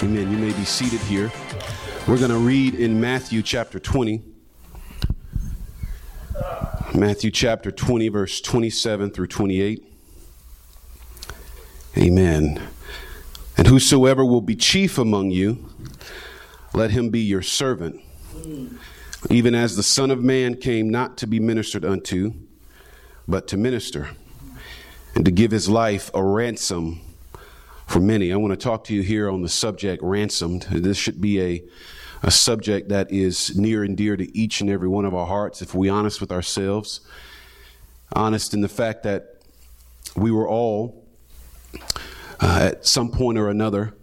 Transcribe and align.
Amen. 0.00 0.30
You 0.30 0.38
may 0.38 0.52
be 0.52 0.64
seated 0.64 1.00
here. 1.00 1.32
We're 2.06 2.18
going 2.18 2.30
to 2.30 2.38
read 2.38 2.76
in 2.76 3.00
Matthew 3.00 3.42
chapter 3.42 3.80
20. 3.80 4.22
Matthew 6.94 7.32
chapter 7.32 7.72
20, 7.72 8.08
verse 8.08 8.40
27 8.40 9.10
through 9.10 9.26
28. 9.26 9.84
Amen. 11.96 12.62
And 13.56 13.66
whosoever 13.66 14.24
will 14.24 14.40
be 14.40 14.54
chief 14.54 14.98
among 14.98 15.32
you, 15.32 15.68
let 16.72 16.92
him 16.92 17.10
be 17.10 17.20
your 17.20 17.42
servant, 17.42 18.00
even 19.30 19.56
as 19.56 19.74
the 19.74 19.82
Son 19.82 20.12
of 20.12 20.22
Man 20.22 20.54
came 20.54 20.88
not 20.88 21.18
to 21.18 21.26
be 21.26 21.40
ministered 21.40 21.84
unto, 21.84 22.34
but 23.26 23.48
to 23.48 23.56
minister, 23.56 24.10
and 25.16 25.24
to 25.24 25.32
give 25.32 25.50
his 25.50 25.68
life 25.68 26.08
a 26.14 26.22
ransom 26.22 27.00
for 27.88 28.00
many. 28.00 28.32
I 28.32 28.36
want 28.36 28.52
to 28.52 28.56
talk 28.56 28.84
to 28.84 28.94
you 28.94 29.00
here 29.02 29.30
on 29.30 29.40
the 29.40 29.48
subject 29.48 30.02
ransomed. 30.02 30.62
This 30.70 30.98
should 30.98 31.20
be 31.22 31.40
a, 31.40 31.64
a 32.22 32.30
subject 32.30 32.90
that 32.90 33.10
is 33.10 33.56
near 33.56 33.82
and 33.82 33.96
dear 33.96 34.14
to 34.14 34.38
each 34.38 34.60
and 34.60 34.68
every 34.68 34.88
one 34.88 35.06
of 35.06 35.14
our 35.14 35.26
hearts 35.26 35.62
if 35.62 35.74
we're 35.74 35.92
honest 35.92 36.20
with 36.20 36.30
ourselves, 36.30 37.00
honest 38.12 38.52
in 38.52 38.60
the 38.60 38.68
fact 38.68 39.04
that 39.04 39.36
we 40.14 40.30
were 40.30 40.46
all 40.46 41.02
uh, 42.40 42.70
at 42.72 42.86
some 42.86 43.10
point 43.10 43.38
or 43.38 43.48
another 43.48 43.94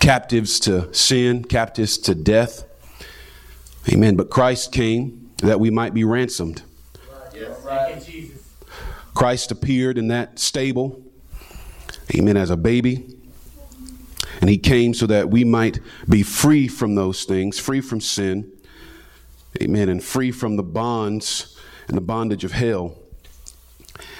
captives 0.00 0.58
to 0.60 0.92
sin, 0.94 1.44
captives 1.44 1.98
to 1.98 2.14
death. 2.14 2.64
Amen. 3.92 4.16
But 4.16 4.30
Christ 4.30 4.72
came 4.72 5.30
that 5.38 5.60
we 5.60 5.68
might 5.68 5.92
be 5.92 6.04
ransomed. 6.04 6.62
Christ 9.14 9.50
appeared 9.50 9.98
in 9.98 10.08
that 10.08 10.38
stable 10.38 11.05
Amen. 12.14 12.36
As 12.36 12.50
a 12.50 12.56
baby. 12.56 13.16
And 14.40 14.50
he 14.50 14.58
came 14.58 14.94
so 14.94 15.06
that 15.06 15.30
we 15.30 15.44
might 15.44 15.80
be 16.08 16.22
free 16.22 16.68
from 16.68 16.94
those 16.94 17.24
things, 17.24 17.58
free 17.58 17.80
from 17.80 18.00
sin. 18.00 18.52
Amen. 19.62 19.88
And 19.88 20.02
free 20.02 20.30
from 20.30 20.56
the 20.56 20.62
bonds 20.62 21.58
and 21.88 21.96
the 21.96 22.02
bondage 22.02 22.44
of 22.44 22.52
hell. 22.52 22.96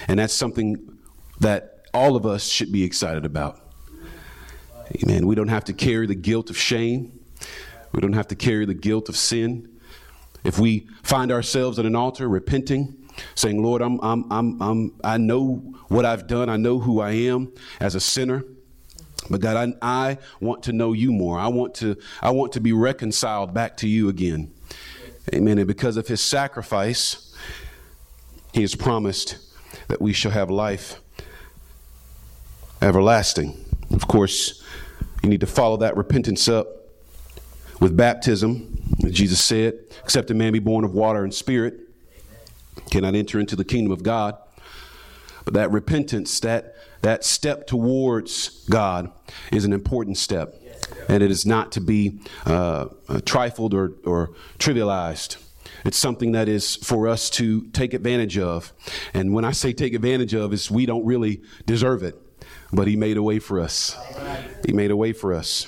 And 0.09 0.19
that's 0.19 0.35
something 0.35 0.99
that 1.41 1.83
all 1.93 2.17
of 2.17 2.27
us 2.27 2.47
should 2.47 2.73
be 2.73 2.85
excited 2.85 3.25
about. 3.25 3.61
Amen. 5.03 5.27
We 5.27 5.35
don't 5.35 5.49
have 5.49 5.65
to 5.65 5.73
carry 5.73 6.07
the 6.07 6.15
guilt 6.15 6.51
of 6.51 6.57
shame. 6.57 7.19
We 7.93 8.01
don't 8.01 8.13
have 8.13 8.29
to 8.29 8.37
carry 8.37 8.65
the 8.65 8.75
guilt 8.75 9.09
of 9.09 9.17
sin. 9.17 9.69
If 10.45 10.59
we 10.59 10.87
find 11.03 11.33
ourselves 11.33 11.79
at 11.79 11.87
an 11.87 11.97
altar 11.97 12.29
repenting, 12.29 13.06
saying, 13.35 13.63
Lord, 13.63 13.83
I'm, 13.83 14.01
I'm, 14.01 14.31
I'm, 14.31 14.63
I'm, 14.63 14.95
I 15.03 15.17
know 15.17 15.57
what 15.89 16.05
I've 16.05 16.27
done. 16.27 16.49
I 16.49 16.57
know 16.57 16.79
who 16.79 17.01
I 17.01 17.13
am 17.13 17.53
as 17.81 17.95
a 17.95 18.01
sinner. 18.01 18.45
But 19.29 19.41
God, 19.41 19.75
I, 19.83 20.09
I 20.09 20.19
want 20.41 20.65
to 20.65 20.73
know 20.73 20.93
you 20.93 21.13
more. 21.13 21.39
I 21.39 21.49
want 21.49 21.75
to, 21.77 21.97
I 22.23 22.31
want 22.31 22.53
to 22.53 22.61
be 22.61 22.73
reconciled 22.73 23.53
back 23.53 23.77
to 23.79 23.89
you 23.89 24.09
again. 24.09 24.53
Amen. 25.35 25.59
And 25.59 25.67
because 25.67 25.97
of 25.97 26.07
his 26.07 26.21
sacrifice, 26.21 27.35
he 28.53 28.61
has 28.61 28.75
promised 28.75 29.39
that 29.89 30.01
we 30.01 30.13
shall 30.13 30.31
have 30.31 30.51
life 30.51 31.01
everlasting. 32.81 33.65
Of 33.91 34.07
course, 34.07 34.63
you 35.23 35.29
need 35.29 35.41
to 35.41 35.47
follow 35.47 35.79
that 35.79 35.97
repentance 35.97 36.49
up 36.49 36.69
with 37.81 37.97
baptism. 37.97 38.81
Jesus 39.11 39.41
said, 39.41 39.75
except 40.03 40.31
a 40.31 40.35
man 40.35 40.53
be 40.53 40.59
born 40.59 40.85
of 40.85 40.95
water 40.95 41.25
and 41.25 41.35
spirit, 41.35 41.81
cannot 42.91 43.15
enter 43.15 43.39
into 43.39 43.57
the 43.57 43.65
kingdom 43.65 43.93
of 43.93 44.03
God. 44.03 44.37
But 45.45 45.55
that 45.55 45.71
repentance, 45.71 46.41
that, 46.41 46.75
that 47.03 47.25
step 47.25 47.67
towards 47.67 48.65
God, 48.69 49.13
is 49.53 49.65
an 49.65 49.73
important 49.73 50.19
step. 50.19 50.55
And 51.09 51.23
it 51.23 51.31
is 51.31 51.47
not 51.47 51.73
to 51.73 51.81
be 51.81 52.21
uh, 52.45 52.87
uh, 53.09 53.21
trifled 53.25 53.73
or, 53.73 53.93
or 54.05 54.33
trivialized. 54.59 55.37
It's 55.85 55.99
something 55.99 56.33
that 56.33 56.49
is 56.49 56.77
for 56.77 57.07
us 57.07 57.31
to 57.31 57.63
take 57.69 57.95
advantage 57.95 58.39
of. 58.39 58.73
And 59.15 59.33
when 59.33 59.45
I 59.45 59.53
say 59.53 59.73
take 59.73 59.95
advantage 59.95 60.35
of, 60.35 60.53
is 60.53 60.71
we 60.71 60.85
don't 60.85 61.05
really 61.05 61.43
deserve 61.65 62.03
it, 62.03 62.21
but 62.73 62.89
He 62.89 62.97
made 62.97 63.17
a 63.17 63.23
way 63.23 63.39
for 63.39 63.61
us. 63.61 63.97
He 64.67 64.73
made 64.73 64.91
a 64.91 64.97
way 64.97 65.13
for 65.13 65.33
us 65.33 65.67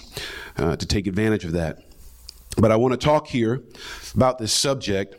uh, 0.56 0.74
to 0.74 0.86
take 0.86 1.06
advantage 1.06 1.44
of 1.44 1.52
that. 1.52 1.78
But 2.56 2.72
I 2.72 2.76
want 2.76 2.92
to 2.92 2.98
talk 2.98 3.28
here 3.28 3.62
about 4.14 4.38
this 4.38 4.52
subject 4.52 5.14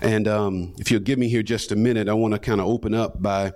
and 0.00 0.28
um, 0.28 0.74
if 0.78 0.90
you'll 0.90 1.00
give 1.00 1.18
me 1.18 1.28
here 1.28 1.42
just 1.42 1.72
a 1.72 1.76
minute, 1.76 2.08
I 2.08 2.14
want 2.14 2.34
to 2.34 2.40
kind 2.40 2.60
of 2.60 2.66
open 2.66 2.94
up 2.94 3.22
by 3.22 3.52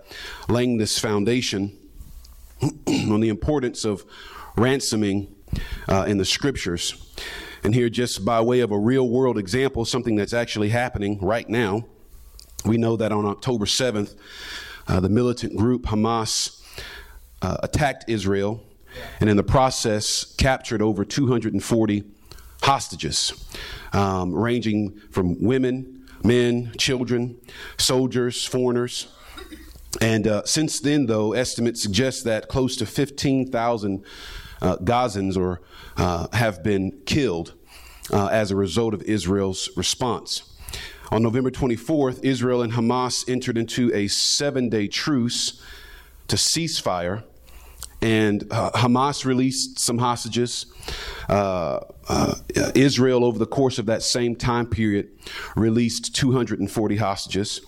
laying 0.49 0.79
this 0.79 0.99
foundation 0.99 1.77
on 2.63 3.21
the 3.21 3.29
importance 3.29 3.85
of 3.85 4.05
ransoming 4.57 5.35
uh, 5.89 6.05
in 6.07 6.19
the 6.19 6.25
scriptures. 6.25 7.13
And 7.63 7.75
here, 7.75 7.89
just 7.89 8.25
by 8.25 8.41
way 8.41 8.61
of 8.61 8.71
a 8.71 8.79
real 8.79 9.09
world 9.09 9.39
example, 9.39 9.85
something 9.85 10.17
that's 10.17 10.33
actually 10.33 10.69
happening 10.69 11.19
right 11.21 11.49
now, 11.49 11.87
we 12.65 12.79
know 12.79 12.97
that 12.97 13.13
on 13.13 13.27
October 13.27 13.65
7th, 13.65 14.15
uh, 14.89 15.01
the 15.01 15.09
militant 15.09 15.57
group 15.57 15.83
Hamas 15.83 16.63
uh, 17.43 17.57
attacked 17.63 18.05
Israel 18.09 18.63
and 19.21 19.29
in 19.29 19.37
the 19.37 19.43
process 19.43 20.35
captured 20.37 20.81
over 20.81 21.05
240 21.05 22.05
hostages, 22.63 23.33
um, 23.93 24.33
ranging 24.35 24.99
from 25.11 25.43
women 25.43 25.96
men, 26.27 26.73
children, 26.79 27.41
soldiers, 27.79 28.45
foreigners. 28.45 29.09
And 30.01 30.27
uh, 30.27 30.45
since 30.45 30.81
then, 30.81 31.07
though, 31.07 31.33
estimates 31.33 31.83
suggest 31.83 32.25
that 32.25 32.49
close 32.49 32.77
to 32.77 32.87
15,000 32.87 34.05
uh, 34.61 34.77
Gazans 34.79 35.37
or, 35.37 35.63
uh, 35.97 36.27
have 36.33 36.63
been 36.63 37.01
killed 37.07 37.55
uh, 38.13 38.27
as 38.27 38.51
a 38.51 38.57
result 38.57 38.95
of 38.95 39.03
Israel's 39.03 39.71
response. 39.77 40.53
On 41.11 41.23
November 41.23 41.51
24th, 41.51 42.25
Israel 42.25 42.63
and 42.63 42.73
Hamas 42.73 43.29
entered 43.29 43.57
into 43.57 43.95
a 43.95 44.09
seven 44.09 44.69
day 44.69 44.89
truce 44.89 45.63
to 46.29 46.37
ceasefire 46.37 47.23
and 48.07 48.47
uh, 48.53 48.71
Hamas 48.71 49.25
released 49.25 49.81
some 49.81 49.99
hostages. 49.99 50.67
Uh, 51.29 51.81
uh, 52.09 52.37
Israel, 52.77 53.25
over 53.25 53.37
the 53.37 53.47
course 53.47 53.81
of 53.81 53.87
that 53.87 54.01
same 54.01 54.37
time 54.37 54.67
period, 54.67 55.09
released 55.57 56.15
240 56.15 56.97
hostages. 56.99 57.63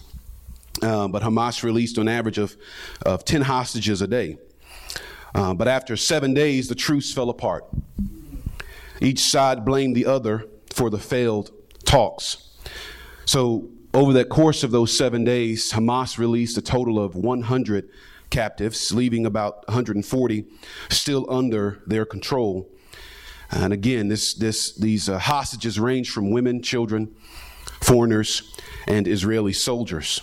Uh, 0.80 1.08
but 1.08 1.24
Hamas 1.24 1.64
released 1.64 1.98
on 1.98 2.06
average 2.06 2.38
of, 2.38 2.56
of 3.04 3.24
10 3.24 3.42
hostages 3.42 4.00
a 4.00 4.06
day. 4.06 4.38
Uh, 5.34 5.54
but 5.54 5.66
after 5.66 5.96
seven 5.96 6.34
days, 6.34 6.68
the 6.68 6.76
truce 6.76 7.12
fell 7.12 7.30
apart. 7.30 7.64
Each 9.00 9.18
side 9.18 9.64
blamed 9.64 9.96
the 9.96 10.06
other 10.06 10.46
for 10.72 10.88
the 10.88 11.00
failed 11.00 11.50
talks. 11.84 12.48
So, 13.24 13.70
over 13.92 14.12
the 14.12 14.24
course 14.24 14.62
of 14.62 14.70
those 14.70 14.96
seven 14.96 15.24
days, 15.24 15.72
Hamas 15.72 16.16
released 16.16 16.56
a 16.58 16.62
total 16.62 17.02
of 17.02 17.16
100 17.16 17.88
captives, 18.30 18.92
leaving 18.92 19.26
about 19.26 19.66
140 19.68 20.44
still 20.90 21.26
under 21.30 21.82
their 21.86 22.04
control. 22.04 22.70
And 23.50 23.72
again, 23.72 24.08
this, 24.08 24.34
this, 24.34 24.74
these 24.74 25.08
uh, 25.08 25.18
hostages 25.18 25.80
range 25.80 26.10
from 26.10 26.30
women, 26.30 26.62
children, 26.62 27.14
foreigners, 27.80 28.54
and 28.86 29.08
Israeli 29.08 29.52
soldiers. 29.52 30.20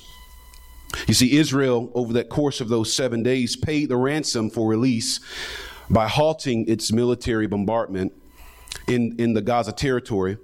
You 1.07 1.13
see, 1.13 1.37
Israel, 1.37 1.91
over 1.93 2.13
that 2.13 2.29
course 2.29 2.61
of 2.61 2.69
those 2.69 2.93
seven 2.93 3.23
days, 3.23 3.55
paid 3.55 3.89
the 3.89 3.97
ransom 3.97 4.49
for 4.49 4.69
release 4.69 5.19
by 5.89 6.07
halting 6.07 6.67
its 6.67 6.91
military 6.91 7.47
bombardment 7.47 8.13
in, 8.87 9.15
in 9.17 9.33
the 9.33 9.41
Gaza 9.41 9.71
territory. 9.71 10.37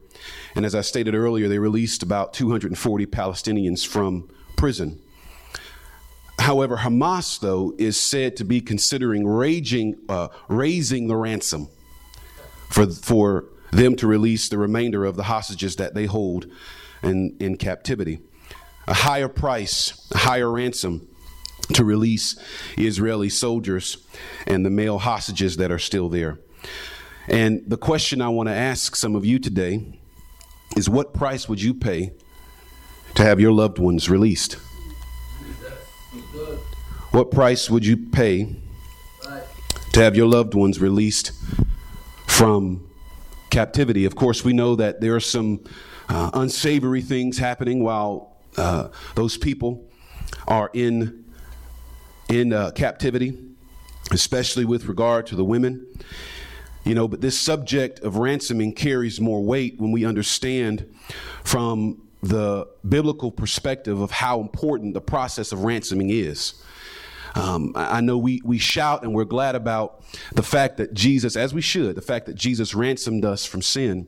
And 0.56 0.66
as 0.66 0.76
I 0.76 0.82
stated 0.82 1.16
earlier, 1.16 1.48
they 1.48 1.60
released 1.60 2.04
about 2.04 2.34
240 2.34 3.06
Palestinians 3.08 3.86
from 3.86 4.30
prison. 4.58 5.00
However, 6.42 6.78
Hamas, 6.78 7.40
though, 7.40 7.76
is 7.78 8.00
said 8.00 8.36
to 8.38 8.44
be 8.44 8.62
considering 8.62 9.28
raging, 9.28 9.96
uh, 10.10 10.30
raising 10.48 11.08
the 11.08 11.16
ransom 11.16 11.70
for, 12.72 12.90
for 12.90 13.46
them 13.72 13.96
to 13.98 14.08
release 14.08 14.50
the 14.50 14.58
remainder 14.58 15.06
of 15.06 15.16
the 15.16 15.24
hostages 15.24 15.76
that 15.76 15.94
they 15.94 16.06
hold 16.06 16.48
in, 17.04 17.38
in 17.40 17.58
captivity. 17.58 18.22
A 18.88 18.94
higher 18.96 19.28
price, 19.28 20.10
a 20.12 20.18
higher 20.18 20.52
ransom 20.52 21.08
to 21.74 21.86
release 21.86 22.36
Israeli 22.76 23.30
soldiers 23.30 23.98
and 24.48 24.66
the 24.66 24.72
male 24.72 24.98
hostages 24.98 25.58
that 25.58 25.72
are 25.72 25.80
still 25.80 26.10
there. 26.10 26.40
And 27.28 27.62
the 27.68 27.78
question 27.78 28.20
I 28.20 28.30
want 28.30 28.50
to 28.50 28.56
ask 28.56 28.96
some 28.96 29.16
of 29.16 29.24
you 29.24 29.38
today 29.38 30.00
is 30.76 30.90
what 30.90 31.14
price 31.14 31.48
would 31.48 31.62
you 31.62 31.76
pay 31.76 32.14
to 33.14 33.24
have 33.24 33.40
your 33.40 33.52
loved 33.52 33.78
ones 33.78 34.10
released? 34.10 34.58
What 37.12 37.30
price 37.30 37.70
would 37.70 37.86
you 37.86 37.98
pay 37.98 38.56
to 39.92 40.00
have 40.00 40.16
your 40.16 40.28
loved 40.28 40.54
ones 40.54 40.80
released 40.80 41.34
from 42.26 42.90
captivity? 43.50 44.06
Of 44.06 44.16
course, 44.16 44.46
we 44.46 44.54
know 44.54 44.78
that 44.78 45.02
there 45.02 45.14
are 45.14 45.20
some 45.20 45.62
uh, 46.08 46.32
unsavory 46.34 47.02
things 47.02 47.38
happening 47.38 47.84
while 47.84 48.38
uh, 48.56 48.88
those 49.16 49.36
people 49.36 49.86
are 50.48 50.70
in 50.74 51.26
in 52.30 52.54
uh, 52.54 52.72
captivity, 52.72 53.38
especially 54.12 54.64
with 54.64 54.86
regard 54.86 55.28
to 55.28 55.36
the 55.36 55.44
women. 55.44 55.86
You 56.86 56.96
know, 56.96 57.10
but 57.10 57.20
this 57.20 57.38
subject 57.38 58.00
of 58.00 58.16
ransoming 58.16 58.74
carries 58.74 59.20
more 59.20 59.44
weight 59.44 59.76
when 59.82 59.92
we 59.92 60.06
understand 60.06 60.90
from 61.44 62.04
the 62.24 62.70
biblical 62.88 63.32
perspective 63.32 64.00
of 64.00 64.12
how 64.12 64.40
important 64.40 64.94
the 64.94 65.02
process 65.02 65.52
of 65.52 65.66
ransoming 65.66 66.10
is. 66.10 66.54
Um, 67.36 67.74
I 67.76 68.02
know 68.02 68.18
we, 68.18 68.42
we 68.44 68.58
shout 68.58 69.04
and 69.04 69.14
we're 69.14 69.26
glad 69.26 69.56
about 69.56 70.04
the 70.34 70.44
fact 70.44 70.78
that 70.78 70.94
Jesus, 70.94 71.36
as 71.36 71.54
we 71.54 71.62
should, 71.62 71.96
the 71.96 72.02
fact 72.02 72.26
that 72.26 72.36
Jesus 72.36 72.74
ransomed 72.76 73.26
us 73.26 73.46
from 73.46 73.62
sin. 73.62 74.08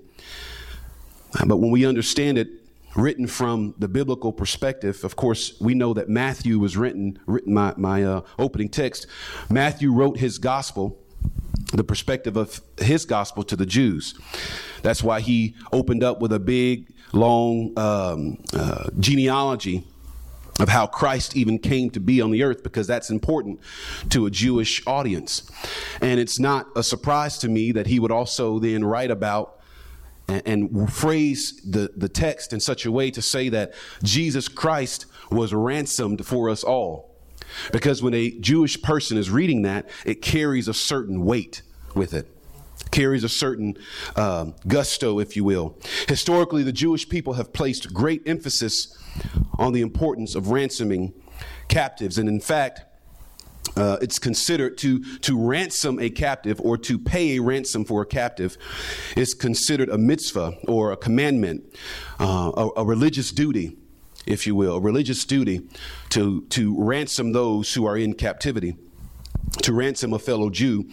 But 1.45 1.57
when 1.57 1.71
we 1.71 1.85
understand 1.85 2.37
it 2.37 2.49
written 2.95 3.25
from 3.27 3.73
the 3.79 3.87
biblical 3.87 4.31
perspective, 4.31 5.03
of 5.03 5.15
course, 5.15 5.59
we 5.59 5.73
know 5.73 5.93
that 5.93 6.09
Matthew 6.09 6.59
was 6.59 6.77
written, 6.77 7.17
written 7.25 7.53
my, 7.53 7.73
my 7.77 8.03
uh, 8.03 8.21
opening 8.37 8.69
text. 8.69 9.07
Matthew 9.49 9.91
wrote 9.91 10.17
his 10.17 10.37
gospel, 10.37 10.99
the 11.73 11.83
perspective 11.83 12.37
of 12.37 12.61
his 12.77 13.05
gospel 13.05 13.43
to 13.43 13.55
the 13.55 13.65
Jews. 13.65 14.15
That's 14.83 15.01
why 15.01 15.21
he 15.21 15.55
opened 15.71 16.03
up 16.03 16.19
with 16.19 16.33
a 16.33 16.39
big, 16.39 16.93
long 17.13 17.77
um, 17.79 18.43
uh, 18.53 18.89
genealogy 18.99 19.85
of 20.59 20.69
how 20.69 20.85
Christ 20.85 21.35
even 21.35 21.57
came 21.57 21.89
to 21.91 21.99
be 21.99 22.21
on 22.21 22.31
the 22.31 22.43
earth 22.43 22.63
because 22.63 22.85
that's 22.85 23.09
important 23.09 23.59
to 24.09 24.25
a 24.25 24.31
Jewish 24.31 24.85
audience. 24.85 25.49
And 26.01 26.19
it's 26.19 26.39
not 26.39 26.67
a 26.75 26.83
surprise 26.83 27.37
to 27.39 27.49
me 27.49 27.71
that 27.71 27.87
he 27.87 27.99
would 27.99 28.11
also 28.11 28.59
then 28.59 28.83
write 28.83 29.11
about 29.11 29.59
and, 30.27 30.41
and 30.45 30.93
phrase 30.93 31.59
the, 31.65 31.91
the 31.95 32.09
text 32.09 32.53
in 32.53 32.59
such 32.59 32.85
a 32.85 32.91
way 32.91 33.11
to 33.11 33.21
say 33.21 33.49
that 33.49 33.73
Jesus 34.03 34.47
Christ 34.47 35.05
was 35.31 35.53
ransomed 35.53 36.25
for 36.25 36.49
us 36.49 36.63
all. 36.63 37.09
Because 37.71 38.01
when 38.01 38.13
a 38.13 38.31
Jewish 38.39 38.81
person 38.81 39.17
is 39.17 39.29
reading 39.29 39.63
that, 39.63 39.89
it 40.05 40.21
carries 40.21 40.67
a 40.67 40.73
certain 40.73 41.25
weight 41.25 41.61
with 41.93 42.13
it 42.13 42.32
carries 42.91 43.23
a 43.23 43.29
certain 43.29 43.77
um, 44.15 44.55
gusto, 44.67 45.19
if 45.19 45.35
you 45.35 45.43
will. 45.43 45.77
Historically, 46.07 46.63
the 46.63 46.71
Jewish 46.73 47.07
people 47.07 47.33
have 47.33 47.53
placed 47.53 47.93
great 47.93 48.21
emphasis 48.27 48.97
on 49.57 49.73
the 49.73 49.81
importance 49.81 50.35
of 50.35 50.49
ransoming 50.49 51.13
captives. 51.67 52.17
And 52.17 52.29
in 52.29 52.39
fact, 52.39 52.81
uh, 53.75 53.97
it's 54.01 54.19
considered 54.19 54.77
to, 54.77 55.03
to 55.19 55.39
ransom 55.39 55.99
a 55.99 56.09
captive 56.09 56.59
or 56.61 56.77
to 56.77 56.99
pay 56.99 57.37
a 57.37 57.41
ransom 57.41 57.85
for 57.85 58.01
a 58.01 58.05
captive 58.05 58.57
is 59.15 59.33
considered 59.33 59.89
a 59.89 59.97
mitzvah 59.97 60.57
or 60.67 60.91
a 60.91 60.97
commandment, 60.97 61.63
uh, 62.19 62.51
a, 62.55 62.81
a, 62.81 62.85
religious 62.85 63.31
duty, 63.31 63.77
if 64.27 64.45
you 64.45 64.53
will, 64.53 64.75
a 64.75 64.79
religious 64.79 65.25
duty 65.25 65.61
to, 66.09 66.45
to 66.49 66.75
ransom 66.77 67.31
those 67.31 67.73
who 67.73 67.85
are 67.85 67.97
in 67.97 68.13
captivity, 68.13 68.75
to 69.61 69.73
ransom 69.73 70.13
a 70.13 70.19
fellow 70.19 70.49
Jew 70.49 70.89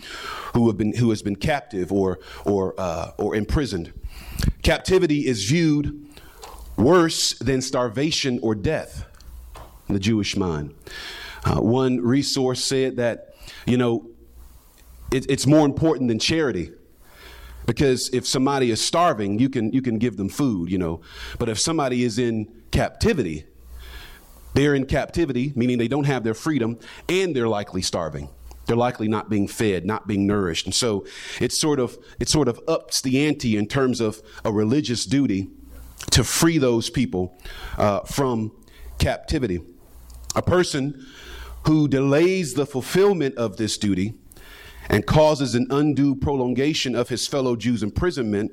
who, 0.54 0.68
have 0.68 0.76
been, 0.76 0.94
who 0.96 1.10
has 1.10 1.22
been 1.22 1.36
captive 1.36 1.92
or, 1.92 2.20
or, 2.44 2.74
uh, 2.78 3.12
or 3.18 3.34
imprisoned. 3.34 3.92
Captivity 4.62 5.26
is 5.26 5.44
viewed 5.44 6.06
worse 6.76 7.38
than 7.38 7.60
starvation 7.62 8.38
or 8.42 8.54
death 8.54 9.06
in 9.88 9.94
the 9.94 10.00
Jewish 10.00 10.36
mind. 10.36 10.74
Uh, 11.44 11.60
one 11.60 12.00
resource 12.00 12.62
said 12.62 12.96
that, 12.96 13.34
you 13.66 13.76
know, 13.76 14.08
it, 15.10 15.26
it's 15.30 15.46
more 15.46 15.64
important 15.64 16.08
than 16.08 16.18
charity. 16.18 16.72
Because 17.66 18.10
if 18.12 18.26
somebody 18.26 18.70
is 18.70 18.80
starving, 18.80 19.38
you 19.38 19.48
can, 19.48 19.72
you 19.72 19.82
can 19.82 19.98
give 19.98 20.16
them 20.16 20.28
food, 20.28 20.70
you 20.70 20.78
know. 20.78 21.02
But 21.38 21.48
if 21.48 21.58
somebody 21.58 22.04
is 22.04 22.18
in 22.18 22.48
captivity, 22.70 23.44
they're 24.54 24.74
in 24.74 24.86
captivity, 24.86 25.52
meaning 25.54 25.78
they 25.78 25.88
don't 25.88 26.04
have 26.04 26.24
their 26.24 26.34
freedom, 26.34 26.78
and 27.08 27.34
they're 27.34 27.48
likely 27.48 27.82
starving. 27.82 28.28
They're 28.70 28.76
likely 28.76 29.08
not 29.08 29.28
being 29.28 29.48
fed, 29.48 29.84
not 29.84 30.06
being 30.06 30.28
nourished. 30.28 30.64
And 30.64 30.72
so 30.72 31.04
it 31.40 31.50
sort 31.50 31.80
of 31.80 31.98
it 32.20 32.28
sort 32.28 32.46
of 32.46 32.60
ups 32.68 33.00
the 33.00 33.26
ante 33.26 33.56
in 33.56 33.66
terms 33.66 34.00
of 34.00 34.22
a 34.44 34.52
religious 34.52 35.06
duty 35.06 35.48
to 36.12 36.22
free 36.22 36.56
those 36.56 36.88
people 36.88 37.36
uh, 37.78 38.02
from 38.02 38.52
captivity. 38.98 39.60
A 40.36 40.42
person 40.42 41.04
who 41.66 41.88
delays 41.88 42.54
the 42.54 42.64
fulfillment 42.64 43.34
of 43.34 43.56
this 43.56 43.76
duty 43.76 44.14
and 44.88 45.04
causes 45.04 45.56
an 45.56 45.66
undue 45.70 46.14
prolongation 46.14 46.94
of 46.94 47.08
his 47.08 47.26
fellow 47.26 47.56
Jews' 47.56 47.82
imprisonment 47.82 48.52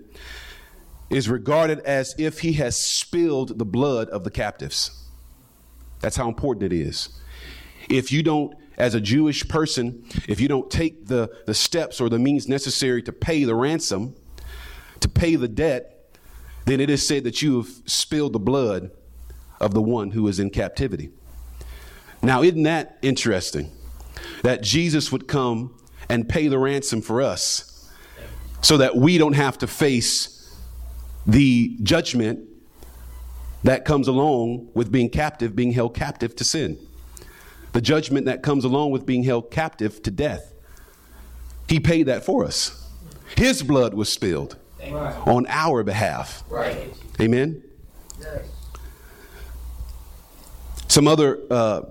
is 1.11 1.29
regarded 1.29 1.81
as 1.81 2.15
if 2.17 2.39
he 2.39 2.53
has 2.53 2.75
spilled 2.75 3.59
the 3.59 3.65
blood 3.65 4.09
of 4.09 4.23
the 4.23 4.31
captives. 4.31 4.99
That's 5.99 6.15
how 6.15 6.27
important 6.27 6.73
it 6.73 6.75
is. 6.75 7.09
If 7.87 8.11
you 8.11 8.23
don't, 8.23 8.55
as 8.77 8.94
a 8.94 9.01
Jewish 9.01 9.47
person, 9.47 10.03
if 10.27 10.39
you 10.39 10.47
don't 10.47 10.69
take 10.69 11.07
the, 11.07 11.31
the 11.45 11.53
steps 11.53 12.00
or 12.00 12.09
the 12.09 12.19
means 12.19 12.47
necessary 12.47 13.01
to 13.03 13.12
pay 13.12 13.44
the 13.44 13.56
ransom, 13.56 14.15
to 15.00 15.09
pay 15.09 15.35
the 15.35 15.47
debt, 15.47 16.15
then 16.65 16.79
it 16.79 16.89
is 16.89 17.07
said 17.07 17.24
that 17.24 17.41
you 17.41 17.57
have 17.57 17.69
spilled 17.85 18.33
the 18.33 18.39
blood 18.39 18.91
of 19.59 19.74
the 19.74 19.81
one 19.81 20.12
who 20.12 20.27
is 20.27 20.39
in 20.39 20.50
captivity. 20.50 21.09
Now, 22.21 22.44
isn't 22.44 22.63
that 22.63 22.97
interesting? 23.01 23.71
That 24.44 24.62
Jesus 24.62 25.12
would 25.12 25.27
come 25.27 25.79
and 26.09 26.27
pay 26.27 26.47
the 26.47 26.57
ransom 26.57 27.01
for 27.01 27.21
us 27.21 27.91
so 28.62 28.77
that 28.77 28.95
we 28.95 29.18
don't 29.18 29.33
have 29.33 29.57
to 29.59 29.68
face 29.68 30.56
the 31.25 31.77
judgment 31.83 32.39
that 33.63 33.85
comes 33.85 34.07
along 34.07 34.69
with 34.74 34.91
being 34.91 35.09
captive, 35.09 35.56
being 35.56 35.71
held 35.71 35.95
captive 35.95 36.35
to 36.35 36.44
sin. 36.44 36.77
The 37.77 37.81
judgment 37.81 38.25
that 38.25 38.41
comes 38.41 38.65
along 38.65 38.89
with 38.89 39.06
being 39.06 39.21
held 39.21 39.51
captive 39.51 40.01
to 40.01 40.10
death. 40.10 40.51
He 41.69 41.79
paid 41.79 42.07
that 42.07 42.25
for 42.25 42.43
us. 42.43 42.89
His 43.38 43.62
blood 43.62 43.93
was 43.93 44.12
spilled 44.12 44.57
on 44.84 45.46
our 45.48 45.84
behalf. 45.84 46.43
Right. 46.50 46.91
Amen. 47.22 47.62
Yes. 48.19 48.50
Some 50.88 51.07
other 51.07 51.39
uh, 51.51 51.81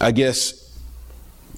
I 0.00 0.10
guess, 0.12 0.80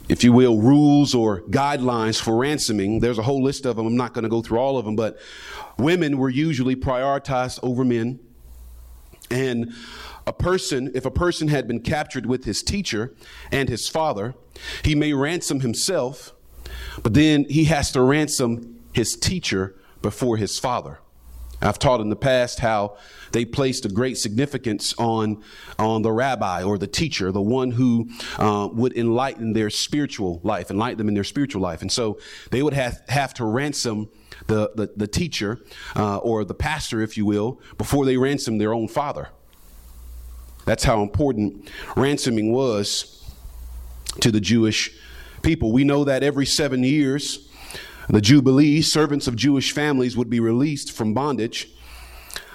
if 0.09 0.25
you 0.25 0.33
will, 0.33 0.61
rules 0.61 1.15
or 1.15 1.43
guidelines 1.43 2.21
for 2.21 2.37
ransoming. 2.37 2.99
There's 2.99 3.19
a 3.19 3.23
whole 3.23 3.45
list 3.45 3.65
of 3.65 3.77
them. 3.77 3.87
I'm 3.87 3.97
not 3.97 4.13
going 4.13 4.25
to 4.25 4.29
go 4.29 4.43
through 4.43 4.59
all 4.59 4.77
of 4.77 4.87
them, 4.87 4.97
but 4.97 5.21
women 5.79 6.19
were 6.19 6.31
usually 6.31 6.75
prioritized 6.75 7.61
over 7.63 7.85
men. 7.85 8.19
And 9.31 9.73
a 10.29 10.33
person, 10.33 10.93
if 10.95 11.07
a 11.07 11.11
person 11.11 11.49
had 11.49 11.67
been 11.67 11.81
captured 11.81 12.27
with 12.27 12.45
his 12.45 12.63
teacher 12.63 13.15
and 13.51 13.69
his 13.69 13.89
father, 13.89 14.35
he 14.85 14.95
may 14.95 15.15
ransom 15.15 15.61
himself, 15.61 16.35
but 17.03 17.15
then 17.15 17.47
he 17.49 17.65
has 17.65 17.91
to 17.93 18.03
ransom 18.03 18.79
his 18.93 19.17
teacher 19.17 19.75
before 20.03 20.37
his 20.37 20.59
father. 20.59 20.99
I've 21.63 21.79
taught 21.79 22.01
in 22.01 22.11
the 22.11 22.17
past 22.17 22.61
how 22.61 22.99
they 23.33 23.45
placed 23.45 23.87
a 23.87 23.89
great 23.89 24.19
significance 24.19 24.95
on, 24.99 25.43
on 25.79 26.03
the 26.03 26.13
rabbi 26.13 26.63
or 26.63 26.77
the 26.77 26.87
teacher, 26.87 27.33
the 27.33 27.43
one 27.43 27.71
who 27.73 28.11
uh, 28.37 28.69
would 28.71 28.97
enlighten 28.97 29.55
their 29.55 29.71
spiritual 29.71 30.41
life, 30.45 30.71
enlighten 30.71 30.99
them 30.99 31.09
in 31.09 31.15
their 31.15 31.25
spiritual 31.25 31.63
life. 31.63 31.81
And 31.81 31.91
so 31.91 32.19
they 32.51 32.63
would 32.63 32.75
have, 32.75 33.03
have 33.09 33.35
to 33.35 33.45
ransom 33.45 34.11
the, 34.47 34.71
the, 34.77 34.93
the 34.95 35.09
teacher 35.09 35.59
uh, 35.97 36.19
or 36.19 36.45
the 36.45 36.55
pastor, 36.55 37.01
if 37.01 37.17
you 37.17 37.25
will, 37.25 37.61
before 37.79 38.05
they 38.05 38.19
ransom 38.19 38.59
their 38.59 38.75
own 38.75 38.87
father. 38.87 39.31
That's 40.69 40.85
how 40.85 41.01
important 41.01 41.71
ransoming 41.97 42.53
was 42.53 43.25
to 44.21 44.31
the 44.31 44.39
Jewish 44.39 44.95
people. 45.41 45.73
We 45.73 45.83
know 45.83 46.05
that 46.05 46.23
every 46.23 46.45
seven 46.45 46.85
years, 46.85 47.49
the 48.11 48.21
Jubilee, 48.21 48.83
servants 48.83 49.27
of 49.27 49.35
Jewish 49.35 49.73
families 49.73 50.15
would 50.15 50.29
be 50.29 50.41
released 50.41 50.93
from 50.93 51.15
bondage, 51.15 51.71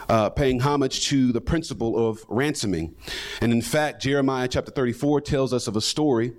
uh, 0.10 0.30
paying 0.30 0.60
homage 0.60 1.08
to 1.08 1.32
the 1.32 1.42
principle 1.42 2.08
of 2.08 2.24
ransoming. 2.28 2.94
And 3.42 3.52
in 3.52 3.64
fact, 3.64 4.04
Jeremiah 4.04 4.48
chapter 4.48 4.72
34 4.72 5.22
tells 5.22 5.52
us 5.52 5.66
of 5.66 5.76
a 5.76 5.82
story 5.82 6.34